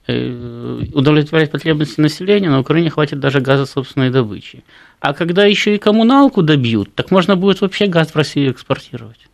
Э, 0.08 0.82
удовлетворять 0.94 1.52
потребности 1.52 2.00
населения, 2.00 2.50
на 2.50 2.58
Украине 2.58 2.90
хватит 2.90 3.20
даже 3.20 3.40
газа 3.40 3.66
собственной 3.66 4.10
добычи. 4.10 4.64
А 4.98 5.14
когда 5.14 5.44
еще 5.44 5.76
и 5.76 5.78
коммуналку 5.78 6.42
добьют, 6.42 6.92
так 6.96 7.12
можно 7.12 7.36
будет 7.36 7.60
вообще 7.60 7.86
газ 7.86 8.10
в 8.10 8.16
Россию 8.16 8.50
экспортировать. 8.50 9.28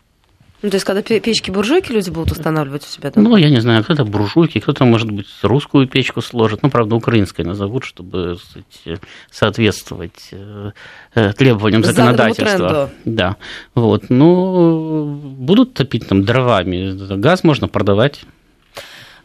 Ну, 0.61 0.71
то 0.71 0.77
есть, 0.77 0.85
когда 0.85 1.03
печки-буржуйки 1.03 1.93
люди 1.93 2.11
будут 2.11 2.33
устанавливать 2.33 2.83
у 2.83 2.89
себя 2.89 3.11
дома? 3.11 3.29
Ну, 3.29 3.37
я 3.37 3.49
не 3.49 3.61
знаю, 3.61 3.85
кто-то 3.85 4.05
буржуйки, 4.05 4.59
кто-то, 4.59 4.85
может 4.85 5.11
быть, 5.11 5.29
русскую 5.43 5.87
печку 5.87 6.21
сложит. 6.21 6.63
Ну, 6.63 6.71
правда, 6.71 6.97
украинской 6.97 7.43
назовут, 7.43 7.85
чтобы 7.85 8.39
сказать, 8.71 9.01
соответствовать 9.31 10.31
э, 10.33 10.73
э, 11.15 11.33
требованиям 11.33 11.85
законодательства. 11.85 12.91
Да. 13.05 13.37
Вот. 13.75 14.11
Ну, 14.11 15.07
будут 15.39 15.75
топить 15.75 16.09
там 16.09 16.25
дровами. 16.25 17.17
Газ 17.17 17.45
можно 17.45 17.69
продавать. 17.69 18.23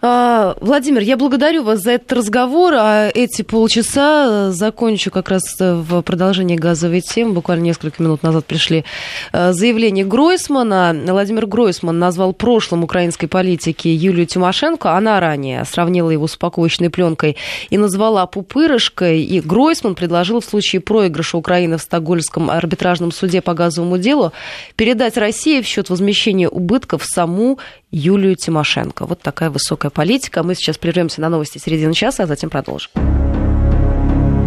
А, 0.06 0.58
Владимир, 0.60 1.02
я 1.02 1.16
благодарю 1.16 1.64
вас 1.64 1.80
за 1.80 1.92
этот 1.92 2.12
разговор. 2.12 2.74
А 2.76 3.10
эти 3.14 3.42
полчаса 3.42 4.52
закончу 4.52 5.12
как 5.12 5.30
раз 5.30 5.44
в 5.58 6.02
продолжении 6.02 6.58
газовой 6.58 7.00
темы. 7.00 7.32
Буквально 7.32 7.64
несколько 7.64 8.04
минут 8.04 8.22
назад 8.22 8.46
пришли 8.46 8.84
а, 9.32 9.54
заявления 9.54 10.04
Гройсмана. 10.04 10.94
Владимир 11.08 11.46
Гройсман 11.46 11.98
назвал 12.00 12.34
прошлым 12.34 12.84
украинской 12.84 13.28
политики 13.28 13.88
Юлию 13.88 14.26
Тимошенко. 14.26 14.92
Она 14.92 15.22
ранее 15.22 15.64
сравнила 15.64 16.10
его 16.10 16.28
с 16.28 16.36
упаковочной 16.36 16.90
пленкой 16.90 17.38
и 17.70 17.78
назвала 17.78 18.26
пупырышкой. 18.26 19.24
И 19.24 19.40
Гройсман 19.40 19.96
предложил 19.96 20.42
в 20.42 20.46
случае 20.46 20.82
проигрыша 20.82 21.38
Украины 21.38 21.78
в 21.78 21.82
Стокгольмском 21.82 22.50
арбитражном 22.50 23.14
суде 23.14 23.42
по 23.42 23.54
газовому 23.54 23.98
делу 23.98 24.34
передать 24.76 25.16
России 25.16 25.62
в 25.62 25.66
счет 25.66 25.90
возмещения 25.90 26.50
убытков 26.50 27.06
саму 27.06 27.58
Юлию 27.94 28.36
Тимошенко. 28.36 29.06
Вот 29.06 29.22
такая 29.22 29.52
высокая 29.52 29.92
политика. 29.94 30.44
Мы 30.44 30.56
сейчас 30.56 30.78
прервемся 30.78 31.22
на 31.22 31.30
новости 31.30 31.58
середины 31.58 31.94
часа, 31.94 32.24
а 32.24 32.28
затем 32.28 32.50
продолжим. 32.50 32.92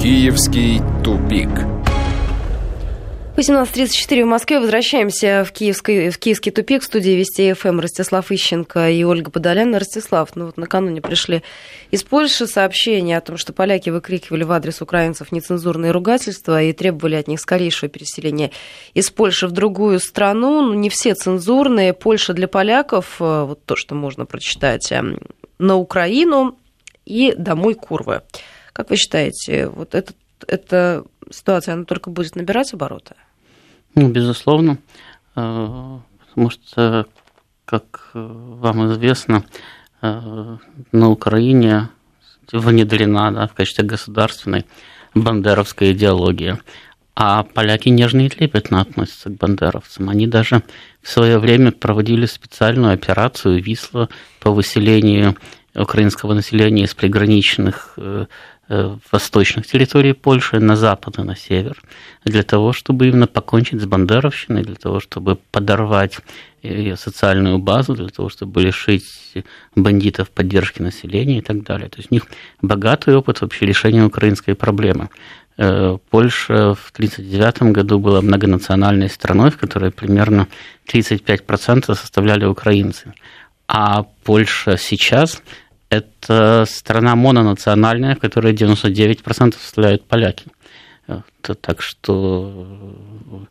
Киевский 0.00 0.80
тупик. 1.02 1.48
18.34 3.36 4.22
в 4.24 4.26
Москве. 4.28 4.60
Возвращаемся 4.60 5.44
в, 5.46 5.52
Киевский, 5.52 6.08
в 6.08 6.18
Киевский 6.18 6.50
тупик. 6.50 6.80
В 6.80 6.86
студии 6.86 7.10
Вести 7.10 7.52
ФМ 7.52 7.80
Ростислав 7.80 8.32
Ищенко 8.32 8.88
и 8.88 9.04
Ольга 9.04 9.30
Подоляна. 9.30 9.78
Ростислав, 9.78 10.34
ну 10.36 10.46
вот 10.46 10.56
накануне 10.56 11.02
пришли 11.02 11.42
из 11.90 12.02
Польши 12.02 12.46
сообщения 12.46 13.18
о 13.18 13.20
том, 13.20 13.36
что 13.36 13.52
поляки 13.52 13.90
выкрикивали 13.90 14.42
в 14.42 14.52
адрес 14.52 14.80
украинцев 14.80 15.32
нецензурные 15.32 15.92
ругательства 15.92 16.62
и 16.62 16.72
требовали 16.72 17.16
от 17.16 17.28
них 17.28 17.38
скорейшего 17.38 17.90
переселения 17.90 18.52
из 18.94 19.10
Польши 19.10 19.48
в 19.48 19.52
другую 19.52 20.00
страну. 20.00 20.62
Ну, 20.62 20.72
не 20.72 20.88
все 20.88 21.14
цензурные. 21.14 21.92
Польша 21.92 22.32
для 22.32 22.48
поляков, 22.48 23.16
э, 23.20 23.42
вот 23.42 23.62
то, 23.66 23.76
что 23.76 23.94
можно 23.94 24.24
прочитать, 24.24 24.90
эм, 24.92 25.18
на 25.58 25.76
Украину 25.76 26.58
и 27.04 27.34
домой 27.36 27.74
Курвы. 27.74 28.22
Как 28.72 28.88
вы 28.88 28.96
считаете, 28.96 29.68
вот 29.68 29.94
этот, 29.94 30.16
эта 30.46 31.04
ситуация, 31.30 31.74
она 31.74 31.84
только 31.84 32.08
будет 32.08 32.34
набирать 32.34 32.72
обороты? 32.72 33.14
Ну, 33.98 34.10
безусловно, 34.10 34.76
э, 35.36 35.98
потому 36.28 36.50
что, 36.50 37.06
как 37.64 38.10
вам 38.12 38.92
известно, 38.92 39.42
э, 40.02 40.56
на 40.92 41.08
Украине 41.08 41.88
внедрена 42.52 43.32
да, 43.32 43.46
в 43.46 43.54
качестве 43.54 43.84
государственной 43.84 44.66
бандеровская 45.14 45.92
идеология. 45.92 46.60
А 47.14 47.42
поляки 47.42 47.88
нежно 47.88 48.26
и 48.26 48.28
трепетно 48.28 48.82
относятся 48.82 49.30
к 49.30 49.38
бандеровцам. 49.38 50.10
Они 50.10 50.26
даже 50.26 50.62
в 51.00 51.08
свое 51.08 51.38
время 51.38 51.72
проводили 51.72 52.26
специальную 52.26 52.92
операцию 52.92 53.62
«Висла» 53.62 54.10
по 54.40 54.50
выселению 54.50 55.38
украинского 55.74 56.34
населения 56.34 56.84
из 56.84 56.94
приграничных 56.94 57.94
э, 57.96 58.26
Э, 58.26 58.26
восточных 58.68 59.66
территорий 59.66 60.12
Польши 60.12 60.58
на 60.58 60.76
запад 60.76 61.18
и 61.18 61.22
на 61.22 61.36
север, 61.36 61.80
для 62.24 62.42
того, 62.42 62.72
чтобы 62.72 63.08
именно 63.08 63.26
покончить 63.26 63.80
с 63.80 63.86
бандеровщиной, 63.86 64.62
для 64.62 64.74
того, 64.74 64.98
чтобы 65.00 65.36
подорвать 65.52 66.18
ее 66.62 66.96
социальную 66.96 67.58
базу, 67.58 67.94
для 67.94 68.08
того, 68.08 68.28
чтобы 68.28 68.60
лишить 68.60 69.04
бандитов 69.76 70.30
поддержки 70.30 70.82
населения 70.82 71.38
и 71.38 71.42
так 71.42 71.62
далее. 71.62 71.88
То 71.88 71.98
есть 71.98 72.10
у 72.10 72.14
них 72.14 72.24
богатый 72.60 73.14
опыт 73.14 73.40
вообще 73.40 73.66
решения 73.66 74.04
украинской 74.04 74.54
проблемы. 74.54 75.10
Э, 75.58 75.96
Польша 76.10 76.74
в 76.74 76.90
1939 76.90 77.72
году 77.72 78.00
была 78.00 78.20
многонациональной 78.20 79.08
страной, 79.08 79.50
в 79.50 79.58
которой 79.58 79.92
примерно 79.92 80.48
35% 80.92 81.94
составляли 81.94 82.44
украинцы. 82.44 83.14
А 83.68 84.04
Польша 84.24 84.76
сейчас– 84.76 85.40
это 85.96 86.64
страна 86.68 87.16
мононациональная, 87.16 88.14
в 88.14 88.20
которой 88.20 88.52
99% 88.52 89.54
составляют 89.58 90.04
поляки. 90.04 90.46
Так 91.42 91.82
что 91.82 93.46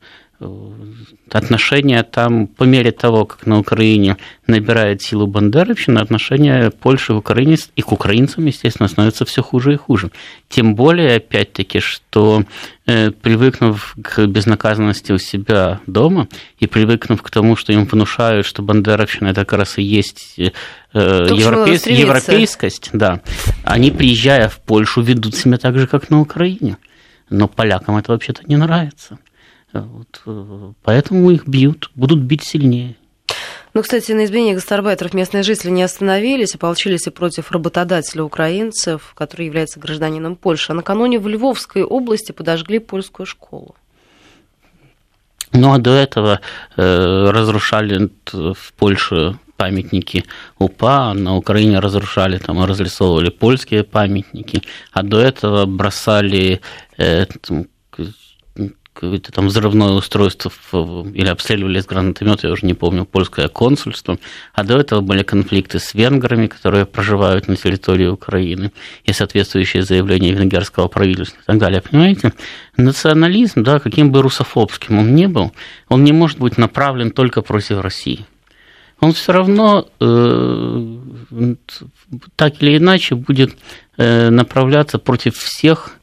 отношения 1.32 2.04
там, 2.04 2.48
по 2.48 2.64
мере 2.64 2.92
того, 2.92 3.26
как 3.26 3.46
на 3.46 3.60
Украине 3.60 4.18
набирает 4.48 5.02
силу 5.02 5.28
бандеровщина, 5.28 6.02
отношения 6.02 6.70
Польши 6.70 7.14
к 7.14 7.18
Украине 7.18 7.58
и 7.76 7.82
к 7.82 7.92
украинцам, 7.92 8.46
естественно, 8.46 8.88
становятся 8.88 9.26
все 9.26 9.42
хуже 9.42 9.74
и 9.74 9.78
хуже. 9.78 10.12
Тем 10.50 10.76
более, 10.76 11.16
опять-таки, 11.16 11.80
что 11.80 12.44
э, 12.86 13.12
привыкнув 13.12 13.96
к 14.02 14.26
безнаказанности 14.28 15.12
у 15.12 15.18
себя 15.18 15.80
дома 15.88 16.28
и 16.60 16.68
привыкнув 16.68 17.22
к 17.22 17.30
тому, 17.30 17.56
что 17.56 17.74
им 17.74 17.86
внушают, 17.86 18.46
что 18.46 18.62
бандеровщина 18.62 19.30
это 19.30 19.46
как 19.46 19.60
раз 19.60 19.78
и 19.78 19.84
есть 19.84 20.36
э, 20.38 20.52
европейс... 20.94 21.88
европейскость, 21.88 22.90
да, 22.94 23.22
они, 23.64 23.92
приезжая 23.92 24.48
в 24.48 24.60
Польшу, 24.60 25.02
ведут 25.02 25.36
себя 25.36 25.58
так 25.58 25.78
же, 25.78 25.88
как 25.88 26.10
на 26.10 26.22
Украине. 26.22 26.78
Но 27.30 27.48
полякам 27.48 27.98
это 27.98 28.12
вообще-то 28.12 28.44
не 28.46 28.56
нравится. 28.56 29.18
Вот, 29.82 30.22
э, 30.26 30.74
поэтому 30.84 31.32
их 31.32 31.48
бьют, 31.48 31.92
будут 31.96 32.20
бить 32.20 32.44
сильнее. 32.44 32.96
Ну, 33.74 33.82
кстати, 33.82 34.14
на 34.14 34.24
изменение 34.24 34.56
гастарбайтеров 34.56 35.14
местные 35.14 35.44
жители 35.44 35.70
не 35.70 35.84
остановились, 35.84 36.56
ополчились 36.56 37.08
и 37.08 37.10
против 37.10 37.52
работодателя 37.52 38.24
украинцев, 38.24 39.14
который 39.16 39.48
является 39.48 39.82
гражданином 39.82 40.38
Польши. 40.38 40.72
А 40.72 40.76
накануне 40.76 41.20
в 41.20 41.28
Львовской 41.28 41.84
области 41.84 42.32
подожгли 42.32 42.80
польскую 42.80 43.26
школу. 43.26 43.76
Ну, 45.52 45.74
а 45.74 45.78
до 45.78 45.92
этого 45.92 46.40
э, 46.78 47.30
разрушали 47.32 48.10
в 48.32 48.74
Польше 48.78 49.38
памятники 49.58 50.26
УПА, 50.58 51.14
на 51.14 51.36
Украине 51.36 51.80
разрушали, 51.80 52.38
там, 52.38 52.64
разрисовывали 52.64 53.30
польские 53.30 53.84
памятники, 53.84 54.62
а 54.92 55.04
до 55.04 55.20
этого 55.20 55.66
бросали 55.66 56.62
э, 56.98 57.26
какое-то 58.96 59.32
там 59.32 59.48
взрывное 59.48 59.92
устройство 59.92 60.52
или 61.14 61.28
обстреливали 61.28 61.80
из 61.80 61.86
гранатомета, 61.86 62.48
я 62.48 62.54
уже 62.54 62.66
не 62.66 62.74
помню, 62.74 63.06
польское 63.06 63.50
консульство. 63.50 64.18
А 64.54 64.64
до 64.64 64.78
этого 64.78 65.02
были 65.02 65.24
конфликты 65.24 65.80
с 65.80 65.94
венграми, 65.94 66.48
которые 66.48 66.86
проживают 66.86 67.48
на 67.48 67.58
территории 67.58 68.08
Украины, 68.08 68.72
и 69.04 69.12
соответствующие 69.12 69.84
заявления 69.84 70.32
венгерского 70.32 70.88
правительства 70.88 71.40
и 71.42 71.46
так 71.46 71.58
далее. 71.58 71.82
Понимаете, 71.82 72.34
национализм, 72.78 73.64
да, 73.64 73.80
каким 73.80 74.12
бы 74.12 74.22
русофобским 74.22 74.98
он 74.98 75.14
ни 75.14 75.26
был, 75.26 75.52
он 75.90 76.04
не 76.04 76.14
может 76.14 76.40
быть 76.40 76.58
направлен 76.58 77.12
только 77.12 77.42
против 77.42 77.82
России. 77.82 78.26
Он 79.02 79.12
все 79.12 79.34
равно 79.34 79.90
э, 80.00 80.96
так 82.38 82.64
или 82.64 82.78
иначе 82.78 83.16
будет 83.16 83.54
э, 83.98 84.30
направляться 84.30 85.00
против 85.00 85.36
всех 85.36 85.98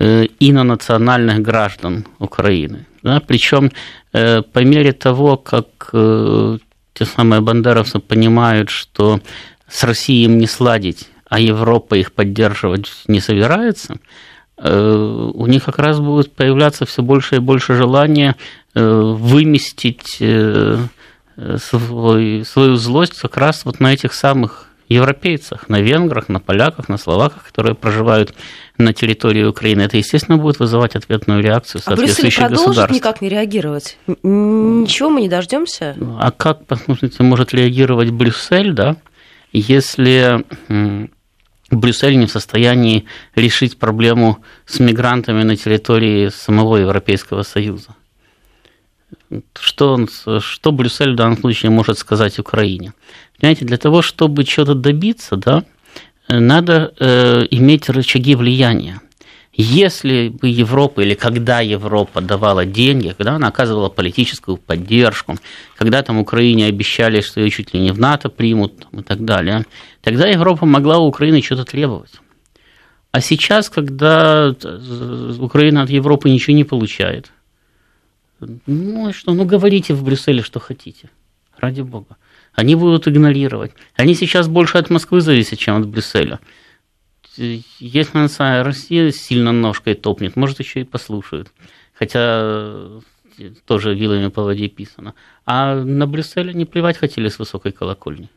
Э, 0.00 0.26
инонациональных 0.40 1.40
граждан 1.40 2.04
Украины. 2.18 2.84
Да? 3.04 3.20
Причем 3.20 3.70
э, 4.12 4.42
по 4.42 4.58
мере 4.58 4.92
того, 4.92 5.36
как 5.36 5.90
э, 5.92 6.58
те 6.94 7.04
самые 7.04 7.40
бандеровцы 7.40 8.00
понимают, 8.00 8.70
что 8.70 9.20
с 9.68 9.84
Россией 9.84 10.24
им 10.24 10.38
не 10.38 10.48
сладить, 10.48 11.08
а 11.28 11.38
Европа 11.38 11.94
их 11.94 12.12
поддерживать 12.12 12.90
не 13.06 13.20
собирается, 13.20 13.96
у 14.56 15.46
них 15.46 15.64
как 15.64 15.78
раз 15.80 15.98
будет 15.98 16.32
появляться 16.32 16.86
все 16.86 17.02
больше 17.02 17.36
и 17.36 17.40
больше 17.40 17.74
желания 17.74 18.36
выместить 18.74 20.22
свой, 21.58 22.44
свою 22.44 22.76
злость 22.76 23.20
как 23.20 23.36
раз 23.36 23.64
вот 23.64 23.80
на 23.80 23.92
этих 23.92 24.12
самых 24.12 24.68
европейцах, 24.94 25.68
на 25.68 25.80
венграх, 25.80 26.28
на 26.28 26.40
поляках, 26.40 26.88
на 26.88 26.98
словаках, 26.98 27.44
которые 27.44 27.74
проживают 27.74 28.34
на 28.78 28.92
территории 28.92 29.44
Украины. 29.44 29.82
Это, 29.82 29.96
естественно, 29.96 30.38
будет 30.38 30.58
вызывать 30.58 30.96
ответную 30.96 31.42
реакцию 31.42 31.80
соответствующих 31.82 32.42
а 32.42 32.48
Брюссель 32.48 32.64
продолжит 32.64 32.90
никак 32.90 33.20
не 33.20 33.28
реагировать? 33.28 33.98
Ничего 34.06 35.10
мы 35.10 35.20
не 35.20 35.28
дождемся? 35.28 35.96
А 36.18 36.30
как, 36.30 36.66
посмотрите, 36.66 37.22
может 37.22 37.52
реагировать 37.52 38.10
Брюссель, 38.10 38.72
да, 38.72 38.96
если 39.52 40.44
Брюссель 41.70 42.16
не 42.16 42.26
в 42.26 42.30
состоянии 42.30 43.04
решить 43.34 43.78
проблему 43.78 44.38
с 44.66 44.80
мигрантами 44.80 45.42
на 45.42 45.56
территории 45.56 46.28
самого 46.28 46.76
Европейского 46.76 47.42
Союза? 47.42 47.94
Что, 49.58 49.94
он, 49.94 50.08
что 50.40 50.72
Брюссель 50.72 51.12
в 51.12 51.16
данном 51.16 51.38
случае 51.38 51.70
может 51.70 51.98
сказать 51.98 52.38
Украине? 52.38 52.92
Понимаете, 53.38 53.64
для 53.64 53.76
того, 53.76 54.02
чтобы 54.02 54.44
чего-то 54.44 54.74
добиться, 54.74 55.36
да, 55.36 55.64
надо 56.28 56.94
э, 56.98 57.46
иметь 57.50 57.88
рычаги 57.88 58.34
влияния. 58.34 59.00
Если 59.56 60.30
бы 60.30 60.48
Европа 60.48 61.02
или 61.02 61.14
когда 61.14 61.60
Европа 61.60 62.20
давала 62.20 62.64
деньги, 62.64 63.14
когда 63.16 63.34
она 63.36 63.48
оказывала 63.48 63.88
политическую 63.88 64.56
поддержку, 64.56 65.36
когда 65.76 66.02
там 66.02 66.18
Украине 66.18 66.66
обещали, 66.66 67.20
что 67.20 67.40
ее 67.40 67.50
чуть 67.50 67.72
ли 67.72 67.80
не 67.80 67.92
в 67.92 68.00
НАТО 68.00 68.30
примут 68.30 68.88
и 68.92 69.02
так 69.02 69.24
далее, 69.24 69.64
тогда 70.02 70.26
Европа 70.26 70.66
могла 70.66 70.98
у 70.98 71.06
Украины 71.06 71.40
что-то 71.40 71.64
требовать. 71.64 72.20
А 73.12 73.20
сейчас, 73.20 73.70
когда 73.70 74.52
э, 74.60 75.34
Украина 75.38 75.82
от 75.82 75.90
Европы 75.90 76.30
ничего 76.30 76.56
не 76.56 76.64
получает, 76.64 77.30
ну 78.66 79.12
что, 79.12 79.32
ну 79.32 79.44
говорите 79.44 79.94
в 79.94 80.04
Брюсселе, 80.04 80.42
что 80.42 80.60
хотите, 80.60 81.10
ради 81.58 81.82
бога 81.82 82.16
они 82.54 82.74
будут 82.74 83.08
игнорировать. 83.08 83.72
Они 83.96 84.14
сейчас 84.14 84.48
больше 84.48 84.78
от 84.78 84.90
Москвы 84.90 85.20
зависят, 85.20 85.58
чем 85.58 85.76
от 85.76 85.88
Брюсселя. 85.88 86.40
Если 87.36 88.62
Россия 88.62 89.10
сильно 89.10 89.52
ножкой 89.52 89.94
топнет, 89.94 90.36
может, 90.36 90.60
еще 90.60 90.80
и 90.80 90.84
послушают. 90.84 91.52
Хотя 91.92 93.00
тоже 93.66 93.94
вилами 93.94 94.28
по 94.28 94.44
воде 94.44 94.68
писано. 94.68 95.14
А 95.44 95.74
на 95.74 96.06
Брюсселе 96.06 96.54
не 96.54 96.64
плевать 96.64 96.96
хотели 96.96 97.28
с 97.28 97.38
высокой 97.38 97.72
колокольни. 97.72 98.28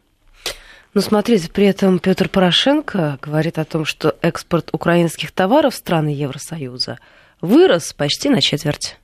Ну, 0.96 1.02
смотрите, 1.02 1.50
при 1.52 1.68
этом 1.68 2.00
Петр 2.00 2.28
Порошенко 2.28 3.20
говорит 3.22 3.60
о 3.60 3.66
том, 3.66 3.86
что 3.86 4.16
экспорт 4.24 4.70
украинских 4.72 5.32
товаров 5.32 5.76
в 5.76 5.78
страны 5.78 6.10
Евросоюза 6.10 6.98
вырос 7.40 7.94
почти 7.94 8.30
на 8.30 8.42
четверть. 8.42 8.98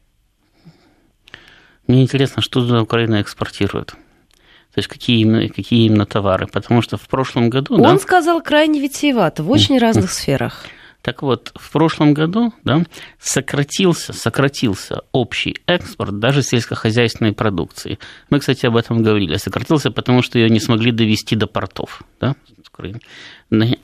Мне 1.87 2.03
интересно, 2.03 2.41
что 2.41 2.61
Украина 2.81 3.21
экспортирует. 3.21 3.87
То 3.87 4.79
есть 4.79 4.87
какие 4.87 5.21
именно, 5.21 5.47
какие 5.49 5.85
именно 5.85 6.05
товары. 6.05 6.47
Потому 6.47 6.81
что 6.81 6.97
в 6.97 7.07
прошлом 7.07 7.49
году... 7.49 7.75
Он 7.75 7.81
да, 7.81 7.97
сказал 7.99 8.41
крайне 8.41 8.79
витиевато, 8.79 9.43
в 9.43 9.51
очень 9.51 9.77
разных 9.77 10.11
сферах. 10.11 10.65
Так 11.03 11.21
вот, 11.21 11.51
в 11.55 11.71
прошлом 11.71 12.13
году 12.13 12.53
да, 12.63 12.83
сократился, 13.19 14.13
сократился 14.13 15.01
общий 15.11 15.57
экспорт 15.67 16.17
даже 16.17 16.41
сельскохозяйственной 16.41 17.33
продукции. 17.33 17.99
Мы, 18.29 18.39
кстати, 18.39 18.65
об 18.65 18.77
этом 18.77 19.03
говорили. 19.03 19.35
Сократился, 19.35 19.91
потому 19.91 20.21
что 20.21 20.39
ее 20.39 20.49
не 20.49 20.61
смогли 20.61 20.91
довести 20.93 21.35
до 21.35 21.45
портов. 21.45 22.03
Да, 22.21 22.35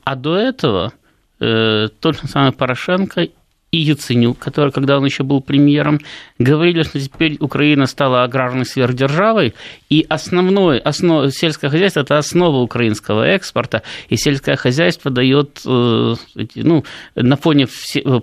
а 0.04 0.16
до 0.16 0.36
этого 0.36 0.92
э, 1.40 1.88
тот 2.00 2.20
же 2.20 2.26
самый 2.26 2.52
Порошенко 2.52 3.28
и 3.72 3.78
Яценюк, 3.78 4.38
который, 4.38 4.72
когда 4.72 4.98
он 4.98 5.04
еще 5.04 5.22
был 5.22 5.40
премьером, 5.40 6.00
говорили, 6.38 6.82
что 6.82 6.98
теперь 6.98 7.36
Украина 7.38 7.86
стала 7.86 8.24
аграрной 8.24 8.64
сверхдержавой, 8.64 9.54
и 9.88 10.04
основной, 10.08 10.78
основ, 10.78 11.32
сельское 11.32 11.70
хозяйство– 11.70 12.00
это 12.00 12.18
основа 12.18 12.56
украинского 12.56 13.22
экспорта, 13.22 13.82
и 14.08 14.16
сельское 14.16 14.56
хозяйство 14.56 15.10
дает, 15.10 15.60
э, 15.64 16.14
ну, 16.56 16.84
на 17.14 17.36
фоне 17.36 17.68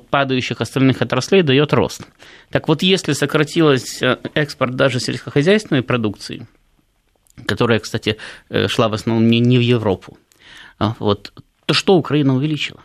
падающих 0.09 0.59
остальных 0.59 1.01
отраслей 1.01 1.43
дает 1.43 1.73
рост. 1.73 2.01
Так 2.49 2.67
вот, 2.67 2.83
если 2.83 3.13
сократилось 3.13 4.01
э, 4.01 4.17
экспорт 4.33 4.75
даже 4.75 4.99
сельскохозяйственной 4.99 5.81
продукции, 5.81 6.45
которая, 7.45 7.79
кстати, 7.79 8.17
э, 8.49 8.67
шла 8.67 8.89
в 8.89 8.93
основном 8.93 9.29
не 9.29 9.57
в 9.57 9.61
Европу, 9.61 10.17
а 10.77 10.93
вот, 10.99 11.31
то 11.65 11.73
что 11.73 11.95
Украина 11.95 12.35
увеличила? 12.35 12.81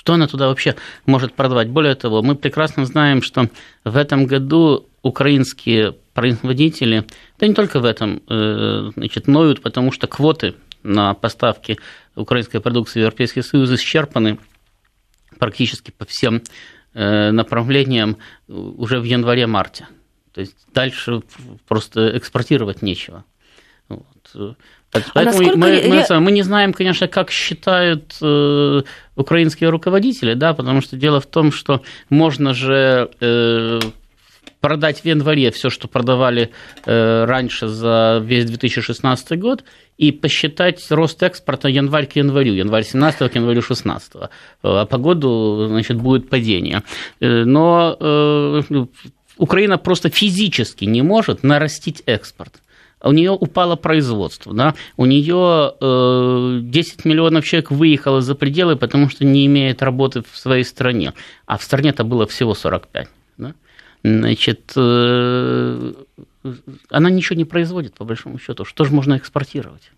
Что 0.00 0.14
она 0.14 0.26
туда 0.26 0.48
вообще 0.48 0.76
может 1.04 1.34
продавать? 1.34 1.68
Более 1.68 1.94
того, 1.94 2.22
мы 2.22 2.34
прекрасно 2.34 2.86
знаем, 2.86 3.20
что 3.20 3.50
в 3.84 3.98
этом 3.98 4.24
году 4.24 4.88
украинские 5.02 5.92
производители, 6.14 7.04
да 7.38 7.46
не 7.46 7.52
только 7.52 7.80
в 7.80 7.84
этом, 7.84 8.22
э, 8.26 8.92
значит, 8.96 9.26
ноют, 9.26 9.60
потому 9.60 9.92
что 9.92 10.06
квоты 10.06 10.54
на 10.82 11.12
поставки 11.12 11.76
украинской 12.16 12.60
продукции 12.60 13.00
в 13.00 13.02
Европейский 13.02 13.42
Союз 13.42 13.70
исчерпаны 13.72 14.38
практически 15.38 15.90
по 15.90 16.06
всем 16.06 16.40
э, 16.94 17.30
направлениям 17.30 18.16
уже 18.48 19.00
в 19.00 19.04
январе-марте. 19.04 19.86
То 20.32 20.40
есть 20.40 20.56
дальше 20.72 21.20
просто 21.68 22.16
экспортировать 22.16 22.80
нечего. 22.80 23.26
Вот. 23.90 24.56
Поэтому 25.14 25.52
а 25.52 25.56
мы, 25.56 25.82
мы, 25.86 26.20
мы 26.20 26.32
не 26.32 26.42
знаем, 26.42 26.72
конечно, 26.72 27.06
как 27.06 27.30
считают 27.30 28.16
э, 28.20 28.82
украинские 29.14 29.70
руководители, 29.70 30.34
да, 30.34 30.52
потому 30.52 30.80
что 30.80 30.96
дело 30.96 31.20
в 31.20 31.26
том, 31.26 31.52
что 31.52 31.82
можно 32.08 32.54
же 32.54 33.08
э, 33.20 33.80
продать 34.60 35.00
в 35.00 35.04
январе 35.04 35.50
все, 35.52 35.70
что 35.70 35.86
продавали 35.88 36.50
э, 36.86 37.24
раньше 37.24 37.68
за 37.68 38.20
весь 38.22 38.46
2016 38.46 39.38
год, 39.38 39.64
и 39.96 40.12
посчитать 40.12 40.84
рост 40.90 41.22
экспорта 41.22 41.68
январь 41.68 42.06
к 42.06 42.16
январю, 42.16 42.54
январь 42.54 42.84
17 42.84 43.30
к 43.30 43.34
январю 43.36 43.62
16. 43.62 44.12
А 44.62 44.86
по 44.86 44.98
году, 44.98 45.66
значит, 45.68 45.98
будет 45.98 46.28
падение. 46.28 46.82
Э, 47.20 47.44
но 47.44 47.96
э, 48.00 48.62
Украина 49.36 49.78
просто 49.78 50.08
физически 50.08 50.84
не 50.84 51.02
может 51.02 51.42
нарастить 51.42 52.02
экспорт 52.06 52.60
у 53.02 53.12
нее 53.12 53.30
упало 53.30 53.76
производство, 53.76 54.52
да, 54.52 54.74
у 54.96 55.06
нее 55.06 55.74
э, 55.80 56.60
10 56.62 57.04
миллионов 57.04 57.44
человек 57.44 57.70
выехало 57.70 58.20
за 58.20 58.34
пределы, 58.34 58.76
потому 58.76 59.08
что 59.08 59.24
не 59.24 59.46
имеет 59.46 59.82
работы 59.82 60.22
в 60.22 60.36
своей 60.36 60.64
стране, 60.64 61.14
а 61.46 61.56
в 61.56 61.62
стране-то 61.62 62.04
было 62.04 62.26
всего 62.26 62.54
45. 62.54 63.08
Да? 63.38 63.54
Значит, 64.02 64.72
э, 64.76 65.92
она 66.90 67.10
ничего 67.10 67.36
не 67.36 67.44
производит, 67.44 67.94
по 67.94 68.04
большому 68.04 68.38
счету. 68.38 68.64
Что 68.64 68.84
же 68.84 68.92
можно 68.92 69.16
экспортировать? 69.16 69.90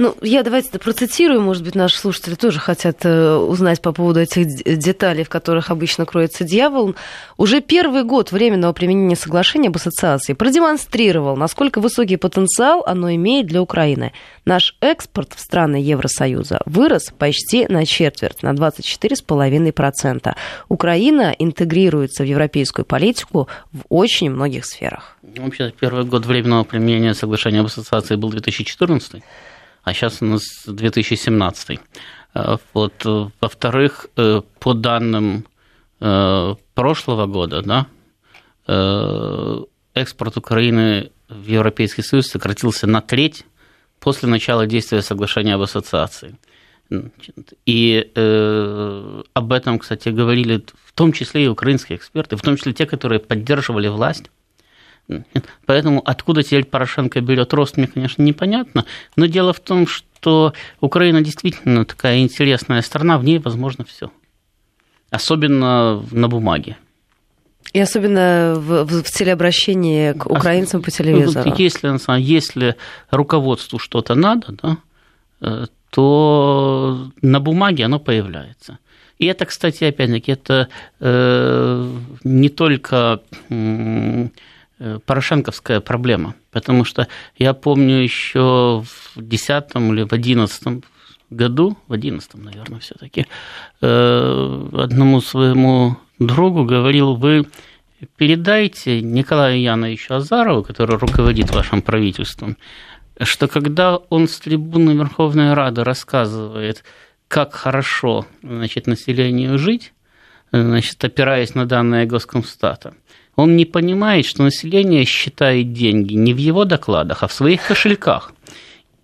Ну, 0.00 0.16
я 0.22 0.42
давайте 0.42 0.78
процитирую, 0.78 1.42
может 1.42 1.62
быть, 1.62 1.74
наши 1.74 1.98
слушатели 1.98 2.34
тоже 2.34 2.58
хотят 2.58 3.04
э, 3.04 3.34
узнать 3.34 3.82
по 3.82 3.92
поводу 3.92 4.20
этих 4.20 4.46
деталей, 4.78 5.24
в 5.24 5.28
которых 5.28 5.68
обычно 5.70 6.06
кроется 6.06 6.42
дьявол. 6.42 6.94
Уже 7.36 7.60
первый 7.60 8.02
год 8.04 8.32
временного 8.32 8.72
применения 8.72 9.14
соглашения 9.14 9.68
об 9.68 9.76
ассоциации 9.76 10.32
продемонстрировал, 10.32 11.36
насколько 11.36 11.82
высокий 11.82 12.16
потенциал 12.16 12.82
оно 12.86 13.14
имеет 13.14 13.46
для 13.46 13.60
Украины. 13.60 14.14
Наш 14.46 14.74
экспорт 14.80 15.34
в 15.34 15.40
страны 15.40 15.76
Евросоюза 15.76 16.62
вырос 16.64 17.12
почти 17.18 17.66
на 17.68 17.84
четверть, 17.84 18.42
на 18.42 18.54
24,5%. 18.54 20.34
Украина 20.70 21.34
интегрируется 21.38 22.22
в 22.22 22.26
европейскую 22.26 22.86
политику 22.86 23.48
в 23.70 23.80
очень 23.90 24.30
многих 24.30 24.64
сферах. 24.64 25.18
Вообще, 25.36 25.74
первый 25.78 26.06
год 26.06 26.24
временного 26.24 26.64
применения 26.64 27.12
соглашения 27.12 27.60
об 27.60 27.66
ассоциации 27.66 28.16
был 28.16 28.30
2014 28.30 29.22
а 29.82 29.92
сейчас 29.92 30.22
у 30.22 30.26
нас 30.26 30.42
2017. 30.66 31.80
Э, 32.34 32.56
вот. 32.74 33.04
Во-вторых, 33.40 34.06
э, 34.16 34.42
по 34.58 34.74
данным 34.74 35.46
э, 36.00 36.54
прошлого 36.74 37.26
года, 37.26 37.62
да, 37.62 37.86
экспорт 39.94 40.36
Украины 40.36 41.10
в 41.28 41.46
Европейский 41.48 42.02
Союз 42.02 42.28
сократился 42.28 42.86
на 42.86 43.00
треть 43.00 43.44
после 43.98 44.28
начала 44.28 44.66
действия 44.66 45.02
соглашения 45.02 45.54
об 45.54 45.62
ассоциации. 45.62 46.38
И 47.66 48.10
э, 48.14 49.22
об 49.32 49.52
этом, 49.52 49.78
кстати, 49.78 50.08
говорили 50.08 50.64
в 50.84 50.92
том 50.92 51.12
числе 51.12 51.44
и 51.44 51.48
украинские 51.48 51.98
эксперты, 51.98 52.36
в 52.36 52.42
том 52.42 52.56
числе 52.56 52.72
те, 52.72 52.86
которые 52.86 53.20
поддерживали 53.20 53.88
власть 53.88 54.30
Поэтому 55.66 56.02
откуда 56.04 56.42
теперь 56.42 56.64
Порошенко 56.64 57.20
берет 57.20 57.52
рост, 57.52 57.76
мне, 57.76 57.86
конечно, 57.86 58.22
непонятно. 58.22 58.84
Но 59.16 59.26
дело 59.26 59.52
в 59.52 59.60
том, 59.60 59.86
что 59.86 60.52
Украина 60.80 61.22
действительно 61.22 61.84
такая 61.84 62.18
интересная 62.18 62.82
страна, 62.82 63.18
в 63.18 63.24
ней 63.24 63.38
возможно 63.38 63.84
все. 63.84 64.10
Особенно 65.10 66.02
на 66.10 66.28
бумаге. 66.28 66.76
И 67.72 67.80
особенно 67.80 68.54
в, 68.56 68.84
в, 68.84 69.02
в 69.02 69.10
телеобращении 69.10 70.12
к 70.12 70.26
украинцам 70.26 70.82
по 70.82 70.90
телевизору. 70.90 71.54
Если, 71.56 72.20
если 72.20 72.76
руководству 73.10 73.78
что-то 73.78 74.14
надо, 74.14 74.54
да, 74.62 74.76
э, 75.40 75.66
то 75.90 77.10
на 77.22 77.40
бумаге 77.40 77.84
оно 77.84 78.00
появляется. 78.00 78.78
И 79.18 79.26
это, 79.26 79.44
кстати, 79.44 79.84
опять-таки, 79.84 80.32
это 80.32 80.68
э, 80.98 81.92
не 82.24 82.48
только 82.48 83.20
Э, 83.50 84.28
порошенковская 85.06 85.80
проблема. 85.80 86.34
Потому 86.50 86.84
что 86.84 87.06
я 87.36 87.54
помню 87.54 87.96
еще 87.96 88.82
в 88.84 89.20
2010 89.20 89.76
или 89.76 90.02
в 90.02 90.08
2011 90.08 90.84
году, 91.30 91.76
в 91.86 91.92
2011, 91.92 92.34
наверное, 92.34 92.80
все-таки, 92.80 93.26
э, 93.80 94.68
одному 94.72 95.20
своему 95.20 95.96
другу 96.18 96.64
говорил, 96.64 97.14
вы 97.14 97.46
передайте 98.16 99.00
Николаю 99.00 99.60
Яновичу 99.60 100.14
Азарову, 100.14 100.62
который 100.62 100.96
руководит 100.96 101.50
вашим 101.50 101.82
правительством, 101.82 102.56
что 103.20 103.48
когда 103.48 103.96
он 103.96 104.28
с 104.28 104.40
трибуны 104.40 104.92
Верховной 104.92 105.54
Рады 105.54 105.84
рассказывает, 105.84 106.84
как 107.28 107.54
хорошо 107.54 108.26
значит, 108.42 108.86
населению 108.86 109.58
жить, 109.58 109.92
значит, 110.52 111.04
опираясь 111.04 111.54
на 111.54 111.66
данные 111.66 112.06
Госкомстата, 112.06 112.94
он 113.40 113.56
не 113.56 113.64
понимает, 113.64 114.26
что 114.26 114.42
население 114.42 115.04
считает 115.04 115.72
деньги 115.72 116.14
не 116.14 116.34
в 116.34 116.36
его 116.36 116.64
докладах, 116.64 117.22
а 117.22 117.26
в 117.26 117.32
своих 117.32 117.66
кошельках. 117.66 118.32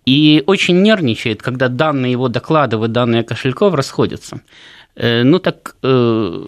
И 0.05 0.43
очень 0.45 0.81
нервничает, 0.81 1.41
когда 1.41 1.67
данные 1.67 2.11
его 2.13 2.29
докладов 2.29 2.83
и 2.83 2.87
данные 2.87 3.23
кошельков 3.23 3.73
расходятся. 3.73 4.41
Э, 4.95 5.23
ну 5.23 5.39
так 5.39 5.75
э, 5.83 6.45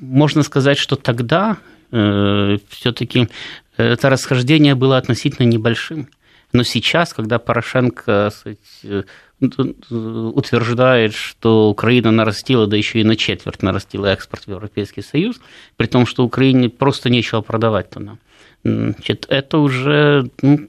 можно 0.00 0.42
сказать, 0.42 0.78
что 0.78 0.96
тогда 0.96 1.56
э, 1.92 2.58
все-таки 2.68 3.28
это 3.76 4.10
расхождение 4.10 4.74
было 4.74 4.96
относительно 4.98 5.46
небольшим. 5.46 6.08
Но 6.52 6.64
сейчас, 6.64 7.14
когда 7.14 7.38
Порошенко 7.38 8.30
сказать, 8.34 9.06
утверждает, 9.40 11.14
что 11.14 11.70
Украина 11.70 12.10
нарастила, 12.10 12.66
да 12.66 12.76
еще 12.76 13.00
и 13.00 13.04
на 13.04 13.16
четверть 13.16 13.62
нарастила 13.62 14.06
экспорт 14.06 14.44
в 14.44 14.48
Европейский 14.48 15.02
Союз, 15.02 15.40
при 15.76 15.86
том, 15.86 16.06
что 16.06 16.24
Украине 16.24 16.68
просто 16.68 17.10
нечего 17.10 17.40
продавать-то 17.40 18.00
нам. 18.00 18.18
Значит, 18.62 19.26
это 19.28 19.58
уже 19.58 20.30
ну, 20.42 20.68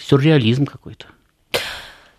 сюрреализм 0.00 0.64
какой-то. 0.64 1.06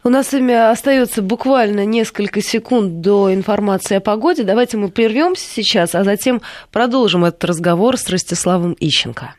У 0.03 0.09
нас 0.09 0.27
с 0.29 0.33
вами 0.33 0.53
остается 0.53 1.21
буквально 1.21 1.85
несколько 1.85 2.41
секунд 2.41 3.01
до 3.01 3.33
информации 3.33 3.97
о 3.97 3.99
погоде. 3.99 4.43
Давайте 4.43 4.77
мы 4.77 4.89
прервемся 4.89 5.45
сейчас, 5.49 5.95
а 5.95 6.03
затем 6.03 6.41
продолжим 6.71 7.25
этот 7.25 7.43
разговор 7.43 7.97
с 7.97 8.07
Ростиславом 8.07 8.75
Ищенко. 8.79 9.33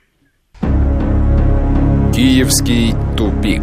Киевский 2.12 2.92
тупик. 3.16 3.62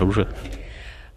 Уже 0.00 0.28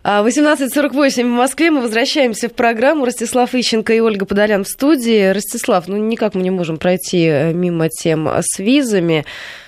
18.48 0.09 1.23
в 1.23 1.27
Москве. 1.27 1.69
Мы 1.69 1.81
возвращаемся 1.81 2.49
в 2.49 2.53
программу. 2.53 3.05
Ростислав 3.05 3.53
Ищенко 3.53 3.93
и 3.93 3.99
Ольга 3.99 4.25
Подолян 4.25 4.63
в 4.63 4.67
студии. 4.67 5.29
Ростислав, 5.29 5.87
ну 5.87 5.97
никак 5.97 6.33
мы 6.33 6.41
не 6.41 6.49
можем 6.49 6.77
пройти 6.77 7.25
э, 7.25 7.53
мимо 7.53 7.89
тем 7.89 8.27
с 8.27 8.57
визами. 8.57 9.25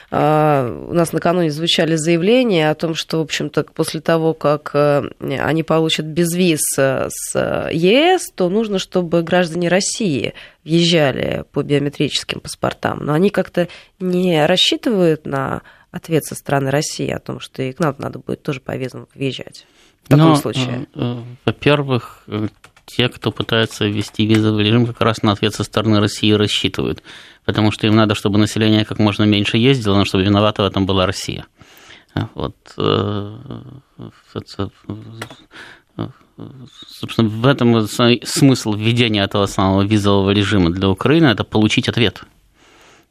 А, 0.09 0.67
у 0.89 0.93
нас 0.93 1.13
накануне 1.13 1.51
звучали 1.51 1.95
заявления 1.95 2.71
о 2.71 2.75
том, 2.75 2.95
что, 2.95 3.19
в 3.19 3.21
общем-то, 3.21 3.65
после 3.65 4.01
того, 4.01 4.33
как 4.33 4.71
э, 4.73 5.03
они 5.19 5.61
получат 5.61 6.07
безвиз 6.07 6.61
э, 6.79 7.07
с 7.09 7.69
ЕС, 7.71 8.31
то 8.33 8.49
нужно, 8.49 8.79
чтобы 8.79 9.21
граждане 9.21 9.67
России 9.69 10.33
въезжали 10.65 11.45
по 11.51 11.61
биометрическим 11.61 12.39
паспортам. 12.39 13.05
Но 13.05 13.13
они 13.13 13.29
как-то 13.29 13.67
не 13.99 14.43
рассчитывают 14.47 15.27
на 15.27 15.61
ответ 15.91 16.25
со 16.25 16.33
стороны 16.33 16.71
России 16.71 17.11
о 17.11 17.19
том, 17.19 17.39
что 17.39 17.61
и 17.61 17.73
к 17.73 17.79
нам 17.79 17.93
надо 17.99 18.17
будет 18.17 18.41
тоже 18.41 18.59
по 18.59 18.75
визам 18.75 19.07
въезжать 19.13 19.67
таком 20.11 20.29
Но, 20.29 20.35
случае? 20.35 20.87
Э, 20.95 21.15
э, 21.15 21.23
во-первых, 21.45 22.23
э, 22.27 22.47
те, 22.85 23.09
кто 23.09 23.31
пытается 23.31 23.85
ввести 23.85 24.25
визовый 24.25 24.65
режим, 24.65 24.85
как 24.85 25.01
раз 25.01 25.23
на 25.23 25.31
ответ 25.31 25.53
со 25.55 25.63
стороны 25.63 25.99
России 25.99 26.31
рассчитывают. 26.31 27.03
Потому 27.45 27.71
что 27.71 27.87
им 27.87 27.95
надо, 27.95 28.15
чтобы 28.15 28.37
население 28.37 28.85
как 28.85 28.99
можно 28.99 29.23
меньше 29.23 29.57
ездило, 29.57 29.95
но 29.95 30.05
чтобы 30.05 30.23
виновата 30.23 30.61
в 30.63 30.65
этом 30.65 30.85
была 30.85 31.05
Россия. 31.05 31.45
Вот, 32.35 32.55
собственно, 36.87 37.29
в 37.29 37.47
этом 37.47 37.87
смысл 37.87 38.73
введения 38.73 39.23
этого 39.23 39.45
самого 39.45 39.83
визового 39.83 40.31
режима 40.31 40.69
для 40.71 40.89
Украины– 40.89 41.27
это 41.27 41.45
получить 41.45 41.87
ответ. 41.87 42.23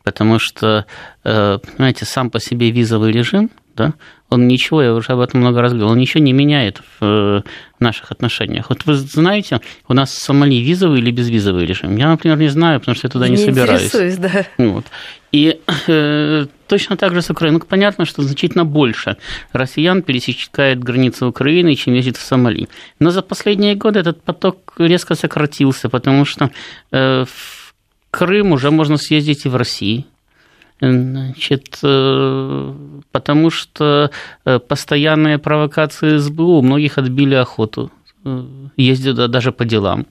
Потому 0.05 0.39
что, 0.39 0.85
понимаете, 1.23 2.05
сам 2.05 2.31
по 2.31 2.41
себе 2.41 2.71
визовый 2.71 3.13
режим 3.13 3.51
да, 3.77 3.95
он 4.31 4.47
ничего, 4.47 4.83
я 4.83 4.95
уже 4.95 5.13
об 5.13 5.21
этом 5.21 5.41
много 5.41 5.61
раз 5.61 5.73
говорил, 5.73 5.91
он 5.91 5.99
ничего 5.99 6.23
не 6.23 6.33
меняет 6.33 6.79
в 6.79 7.05
э, 7.05 7.43
наших 7.81 8.13
отношениях. 8.13 8.69
Вот 8.69 8.87
вы 8.87 8.95
знаете, 8.95 9.61
у 9.89 9.95
нас 9.95 10.11
в 10.11 10.23
Сомали 10.23 10.57
визовый 10.57 11.01
или 11.01 11.11
безвизовый 11.11 11.67
режим? 11.67 11.97
Я, 11.97 12.09
например, 12.09 12.39
не 12.39 12.49
знаю, 12.49 12.79
потому 12.79 12.95
что 12.95 13.07
я 13.07 13.11
туда 13.11 13.29
не, 13.29 13.37
не 13.37 13.45
собираюсь. 13.45 14.17
да. 14.19 14.47
Вот. 14.59 14.87
И 15.33 15.61
э, 15.89 16.47
точно 16.69 16.97
так 16.97 17.15
же 17.15 17.23
с 17.23 17.31
Украиной. 17.31 17.59
Ну, 17.59 17.67
понятно, 17.67 18.05
что 18.05 18.23
значительно 18.23 18.65
больше 18.65 19.17
россиян 19.53 20.03
пересекает 20.03 20.79
границу 20.79 21.29
Украины, 21.29 21.75
чем 21.75 21.95
ездит 21.95 22.17
в 22.17 22.23
Сомали. 22.23 22.69
Но 23.01 23.11
за 23.11 23.23
последние 23.23 23.75
годы 23.75 24.01
этот 24.01 24.23
поток 24.23 24.75
резко 24.79 25.15
сократился, 25.15 25.89
потому 25.89 26.25
что 26.25 26.51
э, 26.93 27.25
в 27.25 27.75
Крым 28.11 28.53
уже 28.53 28.71
можно 28.71 28.97
съездить 28.97 29.47
и 29.47 29.49
в 29.49 29.57
России– 29.57 30.07
Значит, 30.81 31.79
потому 33.13 33.51
что 33.51 34.11
постоянные 34.69 35.39
провокации 35.39 36.17
СБУ 36.17 36.59
у 36.59 36.63
многих 36.63 36.99
отбили 36.99 37.35
охоту 37.35 37.91
ездить 38.77 39.15
даже 39.15 39.53
по 39.53 39.65
делам 39.65 40.07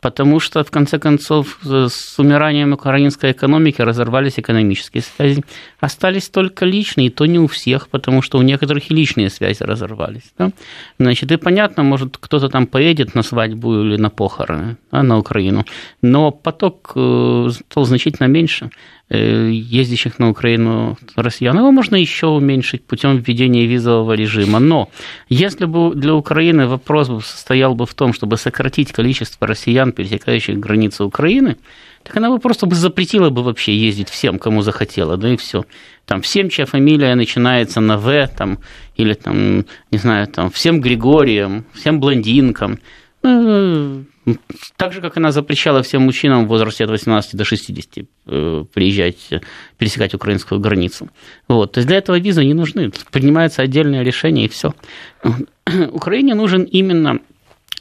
потому 0.00 0.40
что, 0.40 0.64
в 0.64 0.70
конце 0.70 0.98
концов, 0.98 1.58
с 1.62 2.18
умиранием 2.18 2.72
украинской 2.72 3.32
экономики 3.32 3.82
разорвались 3.82 4.38
экономические 4.38 5.02
связи. 5.02 5.44
Остались 5.80 6.28
только 6.28 6.64
личные, 6.64 7.08
и 7.08 7.10
то 7.10 7.26
не 7.26 7.38
у 7.38 7.46
всех, 7.46 7.88
потому 7.88 8.22
что 8.22 8.38
у 8.38 8.42
некоторых 8.42 8.90
и 8.90 8.94
личные 8.94 9.30
связи 9.30 9.62
разорвались. 9.62 10.32
Да? 10.38 10.50
Значит, 10.98 11.32
и 11.32 11.36
понятно, 11.36 11.82
может, 11.82 12.16
кто-то 12.18 12.48
там 12.48 12.66
поедет 12.66 13.14
на 13.14 13.22
свадьбу 13.22 13.82
или 13.82 13.96
на 13.96 14.10
похороны 14.10 14.76
да, 14.92 15.02
на 15.02 15.18
Украину, 15.18 15.64
но 16.02 16.30
поток 16.30 16.92
э, 16.94 17.48
стал 17.68 17.84
значительно 17.84 18.26
меньше. 18.26 18.70
Э, 19.12 19.50
ездящих 19.50 20.20
на 20.20 20.30
Украину 20.30 20.96
россиян. 21.16 21.58
Его 21.58 21.72
можно 21.72 21.96
еще 21.96 22.28
уменьшить 22.28 22.84
путем 22.84 23.16
введения 23.16 23.66
визового 23.66 24.12
режима. 24.12 24.60
Но 24.60 24.88
если 25.28 25.64
бы 25.64 25.96
для 25.96 26.14
Украины 26.14 26.68
вопрос 26.68 27.08
состоял 27.26 27.74
бы 27.74 27.86
в 27.86 27.94
том, 27.94 28.12
чтобы 28.12 28.36
сократить 28.36 28.92
количество 28.92 29.48
россиян, 29.48 29.90
пересекающих 29.90 30.60
границы 30.60 31.02
Украины, 31.02 31.56
так 32.04 32.16
она 32.18 32.30
бы 32.30 32.38
просто 32.38 32.66
бы 32.66 32.76
запретила 32.76 33.30
бы 33.30 33.42
вообще 33.42 33.76
ездить 33.76 34.08
всем, 34.08 34.38
кому 34.38 34.62
захотела, 34.62 35.16
да 35.16 35.30
и 35.30 35.36
все. 35.36 35.64
Там 36.06 36.22
всем, 36.22 36.48
чья 36.48 36.64
фамилия 36.64 37.16
начинается 37.16 37.80
на 37.80 37.98
В, 37.98 38.28
там, 38.28 38.60
или 38.94 39.14
там, 39.14 39.64
не 39.90 39.98
знаю, 39.98 40.28
там, 40.28 40.52
всем 40.52 40.80
Григорием, 40.80 41.64
всем 41.74 41.98
блондинкам. 41.98 42.78
Так 43.22 44.92
же, 44.92 45.00
как 45.00 45.16
она 45.16 45.32
запрещала 45.32 45.82
всем 45.82 46.02
мужчинам 46.02 46.44
в 46.44 46.48
возрасте 46.48 46.84
от 46.84 46.90
18 46.90 47.36
до 47.36 47.44
60 47.44 48.06
э, 48.26 48.64
приезжать, 48.72 49.28
пересекать 49.76 50.14
украинскую 50.14 50.60
границу. 50.60 51.08
Вот. 51.48 51.72
То 51.72 51.78
есть 51.78 51.88
для 51.88 51.98
этого 51.98 52.18
визы 52.18 52.44
не 52.44 52.54
нужны. 52.54 52.90
Принимается 53.10 53.62
отдельное 53.62 54.02
решение, 54.02 54.46
и 54.46 54.48
все. 54.48 54.74
Украине 55.92 56.34
нужен 56.34 56.62
именно 56.62 57.20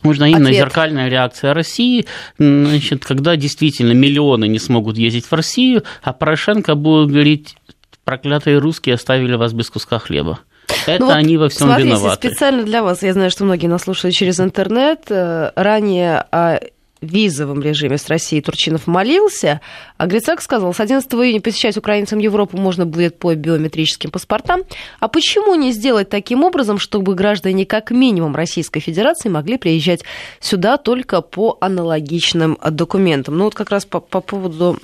Нужна 0.01 0.29
именно 0.29 0.47
Ответ. 0.47 0.63
зеркальная 0.63 1.09
реакция 1.09 1.53
России, 1.53 2.05
значит, 2.37 3.03
когда 3.03 3.35
действительно 3.35 3.91
миллионы 3.91 4.47
не 4.47 4.57
смогут 4.57 4.97
ездить 4.97 5.25
в 5.25 5.33
Россию, 5.33 5.83
а 6.01 6.13
Порошенко 6.13 6.75
будет 6.75 7.09
говорить, 7.09 7.57
проклятые 8.05 8.59
русские 8.59 8.95
оставили 8.95 9.35
вас 9.35 9.51
без 9.51 9.69
куска 9.69 9.99
хлеба. 9.99 10.39
Это 10.88 11.05
ну, 11.05 11.11
они 11.11 11.38
во 11.38 11.49
всем 11.49 11.67
смотрите, 11.67 11.89
виноваты. 11.89 12.30
специально 12.30 12.63
для 12.63 12.84
вас, 12.84 13.03
я 13.03 13.13
знаю, 13.13 13.32
что 13.32 13.43
многие 13.43 13.67
нас 13.67 13.84
слушают 13.84 14.15
через 14.15 14.39
интернет, 14.39 15.03
э, 15.09 15.51
ранее 15.55 16.26
о 16.32 16.59
визовом 17.01 17.61
режиме 17.61 17.97
с 17.97 18.07
Россией 18.07 18.41
Турчинов 18.41 18.88
молился, 18.88 19.61
а 19.97 20.05
Грицак 20.05 20.41
сказал, 20.41 20.74
с 20.74 20.80
11 20.80 21.11
июня 21.13 21.41
посещать 21.41 21.78
украинцам 21.78 22.20
Европу 22.20 22.57
можно 22.57 22.86
будет 22.86 23.17
по 23.17 23.34
биометрическим 23.36 24.11
паспортам. 24.11 24.61
А 24.99 25.07
почему 25.07 25.55
не 25.55 25.72
сделать 25.72 26.09
таким 26.09 26.43
образом, 26.43 26.78
чтобы 26.78 27.15
граждане 27.15 27.65
как 27.65 27.91
минимум 27.91 28.36
Российской 28.36 28.80
Федерации 28.80 29.30
могли 29.30 29.57
приезжать 29.57 30.03
сюда 30.39 30.78
только 30.78 31.22
по 31.22 31.57
аналогичным 31.61 32.57
документам? 32.70 33.38
Ну 33.38 33.45
вот 33.45 33.55
как 33.55 33.70
раз 33.70 33.86
по, 33.86 33.99
по 33.99 34.20
поводу 34.20 34.78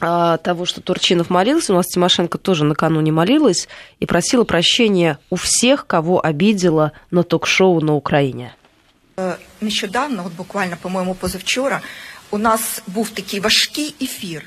того, 0.00 0.64
что 0.64 0.80
Турчинов 0.80 1.30
молился, 1.30 1.72
у 1.72 1.76
нас 1.76 1.86
Тимошенко 1.86 2.38
тоже 2.38 2.64
накануне 2.64 3.12
молилась 3.12 3.68
и 4.00 4.06
просила 4.06 4.44
прощения 4.44 5.18
у 5.28 5.36
всех, 5.36 5.86
кого 5.86 6.24
обидела 6.24 6.92
на 7.10 7.22
ток-шоу 7.22 7.80
на 7.80 7.94
Украине. 7.94 8.54
Э, 9.16 9.36
нещодавно, 9.60 10.24
от 10.24 10.32
буквально, 10.32 10.76
по-моему, 10.76 11.14
позавчора, 11.14 11.82
у 12.30 12.38
нас 12.38 12.82
був 12.86 13.10
такий 13.10 13.40
важкий 13.40 13.94
ефір. 14.00 14.44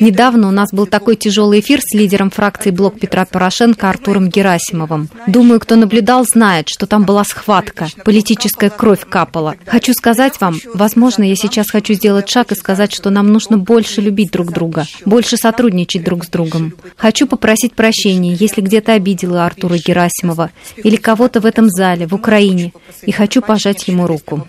Недавно 0.00 0.48
у 0.48 0.50
нас 0.50 0.72
был 0.72 0.86
такой 0.86 1.16
тяжелый 1.16 1.60
эфир 1.60 1.80
с 1.80 1.94
лидером 1.94 2.30
фракции 2.30 2.70
Блок 2.70 2.98
Петра 2.98 3.24
Порошенко 3.24 3.88
Артуром 3.88 4.28
Герасимовым. 4.28 5.08
Думаю, 5.26 5.60
кто 5.60 5.76
наблюдал, 5.76 6.24
знает, 6.24 6.68
что 6.68 6.86
там 6.86 7.04
была 7.04 7.24
схватка, 7.24 7.88
политическая 8.04 8.70
кровь 8.70 9.06
капала. 9.08 9.54
Хочу 9.66 9.92
сказать 9.92 10.40
вам, 10.40 10.58
возможно, 10.74 11.22
я 11.22 11.36
сейчас 11.36 11.70
хочу 11.70 11.94
сделать 11.94 12.28
шаг 12.28 12.52
и 12.52 12.54
сказать, 12.54 12.92
что 12.92 13.10
нам 13.10 13.32
нужно 13.32 13.58
больше 13.58 14.00
любить 14.00 14.30
друг 14.30 14.52
друга, 14.52 14.86
больше 15.04 15.36
сотрудничать 15.36 16.04
друг 16.04 16.24
с 16.24 16.28
другом. 16.28 16.74
Хочу 16.96 17.26
попросить 17.26 17.74
прощения, 17.74 18.34
если 18.34 18.60
где-то 18.60 18.92
обидела 18.92 19.46
Артура 19.46 19.76
Герасимова 19.76 20.50
или 20.76 20.96
кого-то 20.96 21.40
в 21.40 21.46
этом 21.46 21.68
зале, 21.68 22.06
в 22.06 22.14
Украине, 22.14 22.72
и 23.02 23.12
хочу 23.12 23.40
пожать 23.40 23.88
ему 23.88 24.06
руку. 24.06 24.46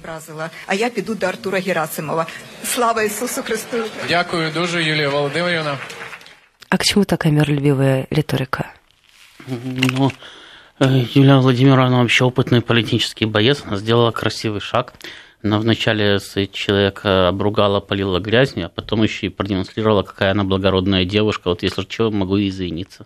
А 0.67 0.75
я 0.75 0.89
пойду 0.89 1.15
до 1.15 1.29
Артура 1.29 1.59
Герасимова. 1.59 2.27
Слава 2.73 3.03
Ісусу 3.03 3.43
Христу! 3.43 3.77
Дякую 4.09 4.51
дуже, 4.51 4.83
Юлія 4.83 5.09
Володимирівна. 5.17 5.77
А 6.69 6.77
к 6.77 6.83
чему 6.83 7.05
такая 7.05 7.33
миролюбивая 7.33 8.07
риторика? 8.09 8.73
Ну, 9.47 10.11
э, 10.79 11.05
Юлия 11.13 11.37
Владимировна 11.37 11.99
вообще 11.99 12.25
опытный 12.25 12.61
политический 12.61 13.25
боец. 13.25 13.63
Она 13.65 13.77
сделала 13.77 14.11
красивый 14.11 14.59
шаг. 14.59 14.93
Она 15.43 15.59
вначале 15.59 16.19
человека 16.51 17.29
обругала, 17.29 17.79
полила 17.79 18.19
грязью, 18.19 18.65
а 18.65 18.69
потом 18.69 19.03
еще 19.03 19.27
и 19.27 19.29
продемонстрировала, 19.29 20.03
какая 20.03 20.31
она 20.31 20.43
благородная 20.43 21.05
девушка. 21.05 21.49
Вот 21.49 21.63
если 21.63 21.83
что, 21.83 22.11
могу 22.11 22.37
извиниться. 22.39 23.05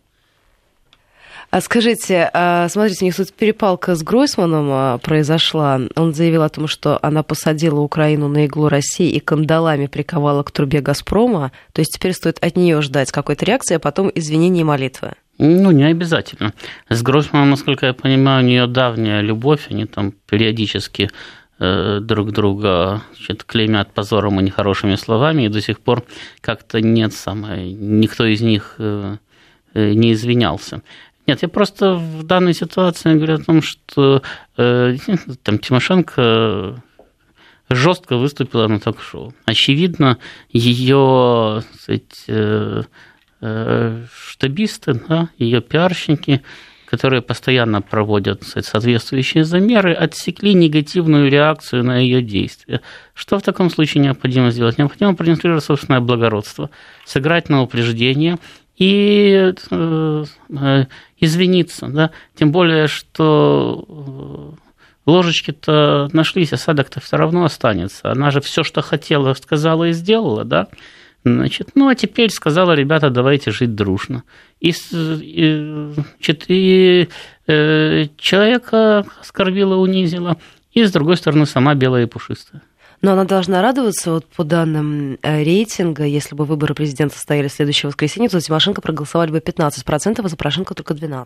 А 1.52 1.60
скажите, 1.60 2.30
а, 2.34 2.70
смотрите, 2.70 3.04
у 3.04 3.06
них 3.08 3.16
тут 3.18 3.34
перепалка 3.34 3.95
с 3.95 4.04
Гройсманом 4.04 4.70
а, 4.72 4.97
произошла. 4.99 5.82
Он 5.97 6.14
заявил 6.14 6.43
о 6.43 6.49
том, 6.49 6.68
что 6.68 6.97
она 7.02 7.24
посадила 7.24 7.82
Украину 7.82 8.30
на 8.30 8.45
иглу 8.45 8.70
России 8.70 9.10
и 9.10 9.20
кандалами 9.20 9.88
приковала 9.88 10.43
к 10.43 10.52
трубе 10.52 10.80
«Газпрома». 10.80 11.52
То 11.74 11.82
есть 11.82 11.95
теперь 11.95 12.14
стоит 12.14 12.41
от 12.41 12.56
нее 12.56 12.82
ждать 12.82 13.12
какой-то 13.12 13.43
реакции, 13.43 13.76
а 13.76 13.80
потом 13.80 14.10
извинений 14.16 14.62
и 14.62 14.64
молитвы. 14.64 15.12
Ну, 15.39 15.72
не 15.72 15.84
обязательно. 15.84 16.54
С 16.88 17.02
Гройсманом, 17.04 17.49
насколько 17.49 17.86
я 17.86 17.93
понимаю, 17.93 18.45
у 18.45 18.47
нее 18.47 18.66
давняя 18.68 19.20
любовь, 19.20 19.68
они 19.70 19.86
там 19.86 20.14
периодически 20.30 21.10
э, 21.60 21.99
друг 21.99 22.32
друга 22.32 23.02
значит, 23.18 23.43
клеймят 23.43 23.91
позором 23.91 24.39
и 24.39 24.43
нехорошими 24.43 24.95
словами, 24.95 25.43
и 25.43 25.49
до 25.49 25.60
сих 25.60 25.82
пор 25.82 26.06
как-то 26.39 26.80
нет 26.80 27.12
самое, 27.12 27.74
никто 27.74 28.26
из 28.26 28.39
них 28.39 28.76
э, 28.78 29.18
э, 29.74 29.93
не 29.93 30.14
извинялся. 30.14 30.82
Нет, 31.32 31.43
я 31.43 31.47
просто 31.47 31.93
в 31.93 32.23
данной 32.23 32.53
ситуации 32.53 33.13
говорю 33.13 33.36
о 33.36 33.38
том, 33.38 33.61
что 33.61 34.21
э, 34.57 34.97
там 35.43 35.59
Тимошенко 35.59 36.84
жестко 37.69 38.17
выступила 38.17 38.67
на 38.67 38.82
ток-шоу. 38.82 39.34
Очевидно, 39.45 40.17
ее 40.49 41.63
э, 41.88 42.82
э, 43.39 44.05
штабисты, 44.13 45.01
да, 45.07 45.29
ее 45.38 45.61
пиарщики, 45.61 46.41
которые 46.86 47.21
постоянно 47.21 47.82
проводят 47.82 48.43
сказать, 48.43 48.65
соответствующие 48.65 49.45
замеры, 49.45 49.93
отсекли 49.93 50.53
негативную 50.53 51.32
реакцию 51.32 51.86
на 51.86 51.97
ее 51.99 52.21
действия. 52.21 52.82
Что 53.13 53.39
в 53.39 53.41
таком 53.41 53.69
случае 53.69 54.03
необходимо 54.03 54.51
сделать? 54.51 54.77
Необходимо 54.77 55.15
продемонстрировать 55.15 55.63
собственное 55.63 56.01
благородство, 56.01 56.69
сыграть 57.05 57.47
на 57.47 57.61
упреждение 57.61 58.38
и 58.78 59.53
э, 59.69 60.86
извиниться, 61.19 61.88
да, 61.88 62.11
тем 62.36 62.51
более, 62.51 62.88
что 62.88 63.86
э, 63.88 64.61
ложечки-то 65.05 66.09
нашлись, 66.13 66.53
осадок-то 66.53 66.99
все 66.99 67.17
равно 67.17 67.43
останется. 67.43 68.11
Она 68.11 68.32
же 68.32 68.41
все, 68.41 68.63
что 68.63 68.82
хотела, 68.82 69.34
сказала 69.34 69.89
и 69.89 69.93
сделала, 69.93 70.45
да. 70.45 70.67
Значит, 71.24 71.72
ну 71.76 71.88
а 71.88 71.95
теперь 71.95 72.32
сказала, 72.32 72.74
ребята, 72.74 73.11
давайте 73.11 73.51
жить 73.51 73.76
дружно. 73.76 74.24
И, 74.59 74.74
и, 74.91 75.91
значит, 75.93 76.45
и 76.47 77.09
э, 77.47 78.07
человека 78.17 79.05
оскорбила, 79.19 79.76
унизила, 79.76 80.38
и 80.72 80.84
с 80.84 80.91
другой 80.91 81.17
стороны 81.17 81.45
сама 81.45 81.76
белая 81.76 82.03
и 82.03 82.07
пушистая. 82.07 82.63
Но 83.02 83.14
она 83.14 83.24
должна 83.26 83.62
радоваться, 83.62 84.12
вот 84.12 84.28
по 84.28 84.43
данным 84.43 85.18
э, 85.24 85.43
рейтинга, 85.43 86.04
если 86.06 86.36
бы 86.36 86.45
выборы 86.45 86.76
президента 86.76 87.16
состояли 87.16 87.47
в 87.47 87.52
следующее 87.52 87.88
воскресенье, 87.88 88.30
то 88.30 88.39
за 88.39 88.45
Тимошенко 88.45 88.82
проголосовали 88.82 89.32
бы 89.32 89.39
15%, 89.39 90.22
а 90.24 90.28
за 90.28 90.38
Порошенко 90.38 90.76
только 90.76 90.93
12%. 90.93 91.26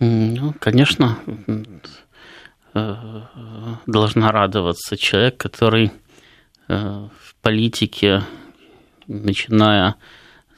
Ну, 0.00 0.54
конечно, 0.58 1.18
э, 2.74 2.94
должна 3.86 4.32
радоваться 4.32 4.98
человек, 4.98 5.38
который 5.38 5.92
э, 6.68 6.74
в 6.74 7.34
политике, 7.40 8.22
начиная 9.06 9.94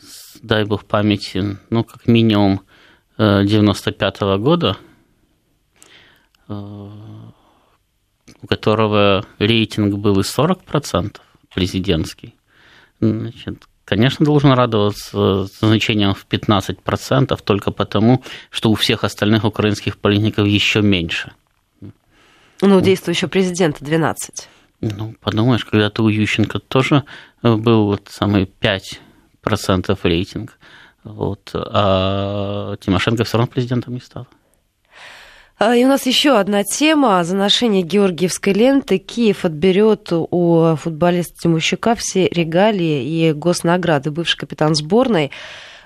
с, 0.01 0.41
дай 0.43 0.65
бог 0.65 0.85
памяти, 0.85 1.59
ну, 1.71 1.85
как 1.85 2.07
минимум 2.09 2.63
95 3.17 4.23
-го 4.23 4.39
года, 4.39 4.77
у 8.43 8.47
которого 8.47 9.25
рейтинг 9.39 9.97
был 9.97 10.21
и 10.21 10.23
40% 10.23 11.17
президентский, 11.55 12.35
значит, 13.01 13.65
конечно, 13.85 14.25
должен 14.25 14.53
радоваться 14.53 15.45
значением 15.61 16.15
в 16.15 16.27
15% 16.29 17.39
только 17.45 17.71
потому, 17.71 18.23
что 18.51 18.71
у 18.71 18.75
всех 18.75 19.05
остальных 19.05 19.45
украинских 19.45 19.99
политиков 19.99 20.47
еще 20.47 20.81
меньше. 20.83 21.33
Ну, 22.61 22.79
у 22.79 22.81
действующего 22.81 23.29
президента 23.29 23.85
12. 23.85 24.49
Ну, 24.81 25.15
подумаешь, 25.21 25.65
когда-то 25.65 26.03
у 26.03 26.09
Ющенко 26.09 26.59
тоже 26.61 27.05
был 27.43 27.87
вот 27.87 28.09
самый 28.11 28.51
5% 28.61 29.99
рейтинг. 30.03 30.59
Вот. 31.03 31.51
А 31.55 32.77
Тимошенко 32.79 33.25
все 33.25 33.39
равно 33.39 33.53
президентом 33.53 33.95
не 33.95 34.01
стала. 34.01 34.27
А, 35.57 35.77
и 35.77 35.85
у 35.85 35.89
нас 35.89 36.07
еще 36.07 36.37
одна 36.39 36.65
тема. 36.65 37.23
За 37.23 37.37
ношение 37.37 37.83
георгиевской 37.83 38.53
ленты 38.53 38.99
Киев 38.99 39.45
отберет 39.45 40.09
у 40.13 40.75
футболиста 40.77 41.43
Тимощука 41.43 41.95
все 41.95 42.29
регалии 42.29 43.05
и 43.05 43.33
госнаграды. 43.33 44.11
Бывший 44.11 44.39
капитан 44.39 44.75
сборной, 44.75 45.31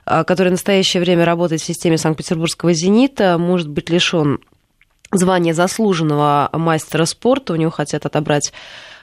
а, 0.07 0.25
который 0.25 0.49
в 0.49 0.53
настоящее 0.53 1.03
время 1.03 1.27
работает 1.27 1.61
в 1.61 1.67
системе 1.67 1.99
Санкт-Петербургского 1.99 2.73
«Зенита», 2.73 3.37
может 3.37 3.69
быть 3.69 3.91
лишен 3.91 4.39
звания 5.13 5.53
заслуженного 5.53 6.49
мастера 6.53 7.05
спорта. 7.05 7.53
У 7.53 7.57
него 7.57 7.71
хотят 7.71 8.07
отобрать 8.07 8.53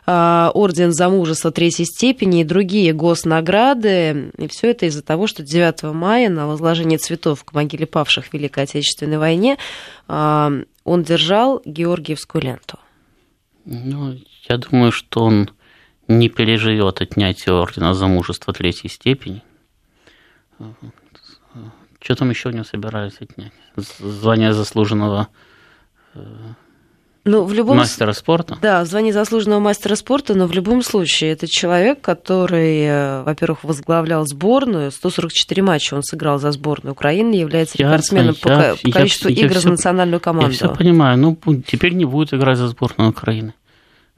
орден 0.08 0.92
за 0.94 1.10
мужество 1.10 1.52
третьей 1.52 1.86
степени 1.86 2.42
и 2.42 2.44
другие 2.44 2.94
госнаграды. 2.94 4.32
И 4.38 4.48
все 4.48 4.72
это 4.72 4.86
из-за 4.86 5.02
того, 5.02 5.26
что 5.28 5.44
9 5.44 5.84
мая 5.94 6.30
на 6.30 6.48
возложение 6.48 7.00
цветов 7.00 7.44
к 7.44 7.54
могиле 7.54 7.86
павших 7.88 8.26
в 8.26 8.34
Великой 8.34 8.66
Отечественной 8.66 9.18
войне 9.18 9.58
а, 10.08 10.52
он 10.84 11.04
держал 11.04 11.62
Георгиевскую 11.66 12.44
ленту. 12.44 12.78
Ну, 13.66 14.16
я 14.48 14.58
думаю, 14.58 14.92
что 14.92 15.24
он 15.24 15.50
не 16.08 16.30
переживет 16.30 17.02
отнятие 17.02 17.56
ордена 17.56 17.96
за 17.96 18.08
мужество 18.08 18.54
третьей 18.54 18.90
степени. 18.90 19.42
Что 22.00 22.16
там 22.16 22.30
еще 22.30 22.50
у 22.50 22.52
него 22.52 22.64
собирались 22.64 23.20
отнять? 23.20 23.54
Звание 23.76 24.54
заслуженного 24.54 25.30
э, 26.14 26.20
ну, 27.28 27.44
в 27.44 27.54
любом... 27.54 27.78
Мастера 27.78 28.14
спорта? 28.14 28.58
Да, 28.62 28.86
звание 28.86 29.12
заслуженного 29.12 29.60
мастера 29.60 29.96
спорта, 29.96 30.36
но 30.36 30.46
в 30.46 30.54
любом 30.54 30.84
случае 30.84 31.32
это 31.32 31.48
человек, 31.48 32.00
который, 32.00 32.82
э, 32.84 33.24
во-первых, 33.24 33.64
возглавлял 33.64 34.28
сборную, 34.28 34.92
144 34.92 35.64
матча 35.64 35.96
он 35.96 36.04
сыграл 36.04 36.38
за 36.38 36.52
сборную 36.52 36.94
Украины, 36.94 37.34
является 37.34 37.80
рекордсменом 37.80 38.36
я, 38.46 38.76
по, 38.76 38.92
количеству 38.92 39.30
я, 39.30 39.46
игр 39.46 39.56
я 39.56 39.60
за 39.60 39.70
национальную 39.70 40.20
команду. 40.20 40.52
Я 40.52 40.56
все 40.56 40.76
понимаю, 40.76 41.18
ну 41.18 41.36
теперь 41.66 41.94
не 41.94 42.06
будет 42.06 42.32
играть 42.32 42.60
за 42.60 42.68
сборную 42.68 43.10
Украины. 43.10 43.56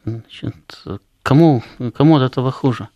Значит, 0.03 0.83
кому, 1.23 1.63
кому 1.95 2.17
от 2.17 2.29
этого 2.29 2.51
хуже? 2.51 2.89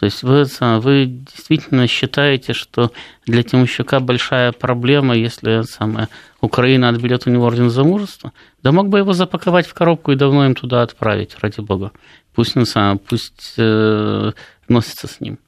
То 0.00 0.06
есть 0.06 0.22
вы, 0.22 0.46
вы 0.78 1.04
действительно 1.04 1.86
считаете, 1.86 2.54
что 2.54 2.90
для 3.26 3.42
Тимощука 3.42 4.00
большая 4.00 4.50
проблема, 4.52 5.14
если 5.14 5.60
самое, 5.60 6.08
Украина 6.40 6.88
отберет 6.88 7.26
у 7.26 7.30
него 7.30 7.44
орден 7.44 7.68
за 7.68 7.84
мужество? 7.84 8.32
Да 8.62 8.72
мог 8.72 8.88
бы 8.88 8.96
его 8.96 9.12
запаковать 9.12 9.66
в 9.66 9.74
коробку 9.74 10.12
и 10.12 10.16
давно 10.16 10.46
им 10.46 10.54
туда 10.54 10.80
отправить, 10.80 11.36
ради 11.42 11.60
бога. 11.60 11.92
Пусть 12.34 12.56
он 12.56 12.64
сам, 12.64 12.98
пусть 12.98 13.52
э, 13.58 14.32
носится 14.68 15.06
с 15.06 15.20
ним. 15.20 15.38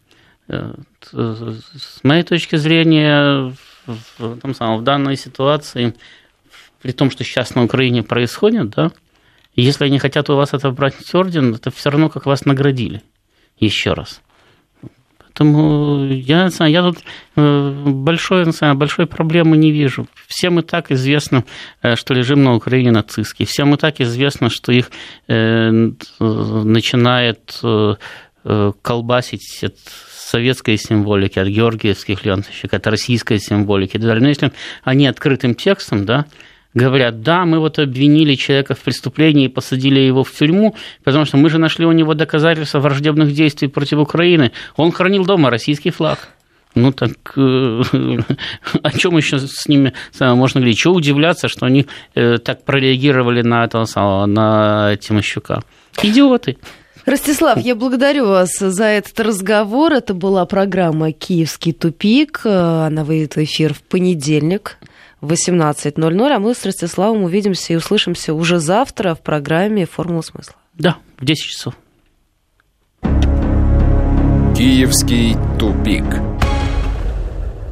Э, 0.49 0.75
с 1.11 2.05
моей 2.05 2.23
точки 2.23 2.57
зрения, 2.57 3.55
в, 3.87 4.37
там 4.39 4.55
самом, 4.55 4.81
в 4.81 4.85
данной 4.85 5.17
ситуации, 5.17 5.95
при 6.83 6.93
том, 6.93 7.11
что 7.11 7.25
сейчас 7.25 7.55
на 7.55 7.65
Украине 7.65 8.03
происходит, 8.03 8.69
да, 8.69 8.93
если 9.57 9.87
они 9.87 9.99
хотят 9.99 10.29
у 10.29 10.37
вас 10.37 10.53
отобрать 10.53 11.15
орден, 11.15 11.55
это 11.55 11.71
все 11.71 11.89
равно 11.89 12.11
как 12.11 12.27
вас 12.27 12.45
наградили. 12.45 13.03
Еще 13.57 13.95
раз. 13.95 14.21
Поэтому 15.43 16.07
я, 16.07 16.51
я 16.61 16.83
тут 16.83 16.99
э, 17.37 17.83
большой, 17.85 18.47
большой 18.75 19.07
проблемы 19.07 19.57
не 19.57 19.73
вижу. 19.73 20.07
Всем 20.29 20.61
и 20.61 20.63
так 20.63 20.93
известно, 20.93 21.45
э, 21.83 21.97
что 21.97 22.15
режим 22.15 22.45
на 22.45 22.55
Украине 22.55 22.93
нацистский. 22.93 23.45
Всем 23.45 23.75
и 23.75 23.77
так 23.77 24.01
известно, 24.01 24.51
что 24.51 24.73
их 24.73 24.91
э, 25.29 25.71
начинает 26.21 27.61
колбасить 28.83 29.63
от 29.63 29.77
советской 30.33 30.77
символики, 30.77 31.39
от 31.39 31.47
георгиевских 31.47 32.25
ленточек, 32.25 32.75
от 32.75 32.87
российской 32.89 33.39
символики 33.39 33.97
и 33.97 34.01
так. 34.01 34.21
Но 34.21 34.29
если 34.29 34.53
они 34.83 35.07
открытым 35.07 35.55
текстом, 35.55 36.05
да, 36.05 36.27
говорят, 36.75 37.23
да, 37.23 37.45
мы 37.45 37.59
вот 37.59 37.79
обвинили 37.79 38.35
человека 38.35 38.75
в 38.75 38.81
преступлении 38.81 39.47
и 39.47 39.49
посадили 39.49 40.01
его 40.01 40.25
в 40.25 40.33
тюрьму, 40.33 40.75
потому 41.05 41.25
что 41.25 41.37
мы 41.37 41.51
же 41.51 41.59
нашли 41.59 41.87
у 41.87 41.93
него 41.93 42.15
доказательства 42.15 42.81
враждебных 42.81 43.33
действий 43.33 43.69
против 43.69 43.99
Украины. 43.99 44.53
Он 44.77 44.93
хранил 44.93 45.25
дома 45.25 45.51
российский 45.51 45.91
флаг. 45.91 46.29
Ну 46.75 46.91
так 46.91 47.13
э, 47.37 47.83
о 48.83 48.91
чем 48.93 49.17
еще 49.17 49.39
с 49.39 49.69
ними 49.69 49.93
можно 50.19 50.61
говорить? 50.61 50.79
Чего 50.79 50.95
удивляться, 50.95 51.49
что 51.49 51.67
они 51.67 51.87
э, 52.15 52.39
так 52.39 52.65
прореагировали 52.65 53.43
на 53.43 53.65
этого 53.65 53.85
самого, 53.85 54.27
на 54.27 54.97
Тимощука? 54.97 55.63
Идиоты. 56.03 56.57
Ростислав, 57.05 57.59
я 57.59 57.75
благодарю 57.75 58.29
вас 58.29 58.57
за 58.59 58.85
этот 58.85 59.19
разговор. 59.21 59.93
Это 59.93 60.15
была 60.15 60.47
программа 60.47 61.11
«Киевский 61.11 61.73
тупик». 61.73 62.43
Она 62.45 63.03
выйдет 63.03 63.35
в 63.35 63.43
эфир 63.43 63.75
в 63.75 63.83
понедельник. 63.83 64.79
18.00, 65.23 66.31
а 66.31 66.39
мы 66.39 66.55
с 66.55 66.65
Ростиславом 66.67 67.23
увидимся 67.23 67.73
и 67.73 67.77
услышимся 67.77 68.35
уже 68.35 68.59
завтра 68.59 69.15
в 69.15 69.21
программе 69.21 69.87
«Формула 69.87 70.23
смысла». 70.23 70.57
Да, 70.75 70.99
в 71.19 71.25
10 71.25 71.43
часов. 71.45 71.75
Киевский 74.57 75.37
тупик. 75.59 76.05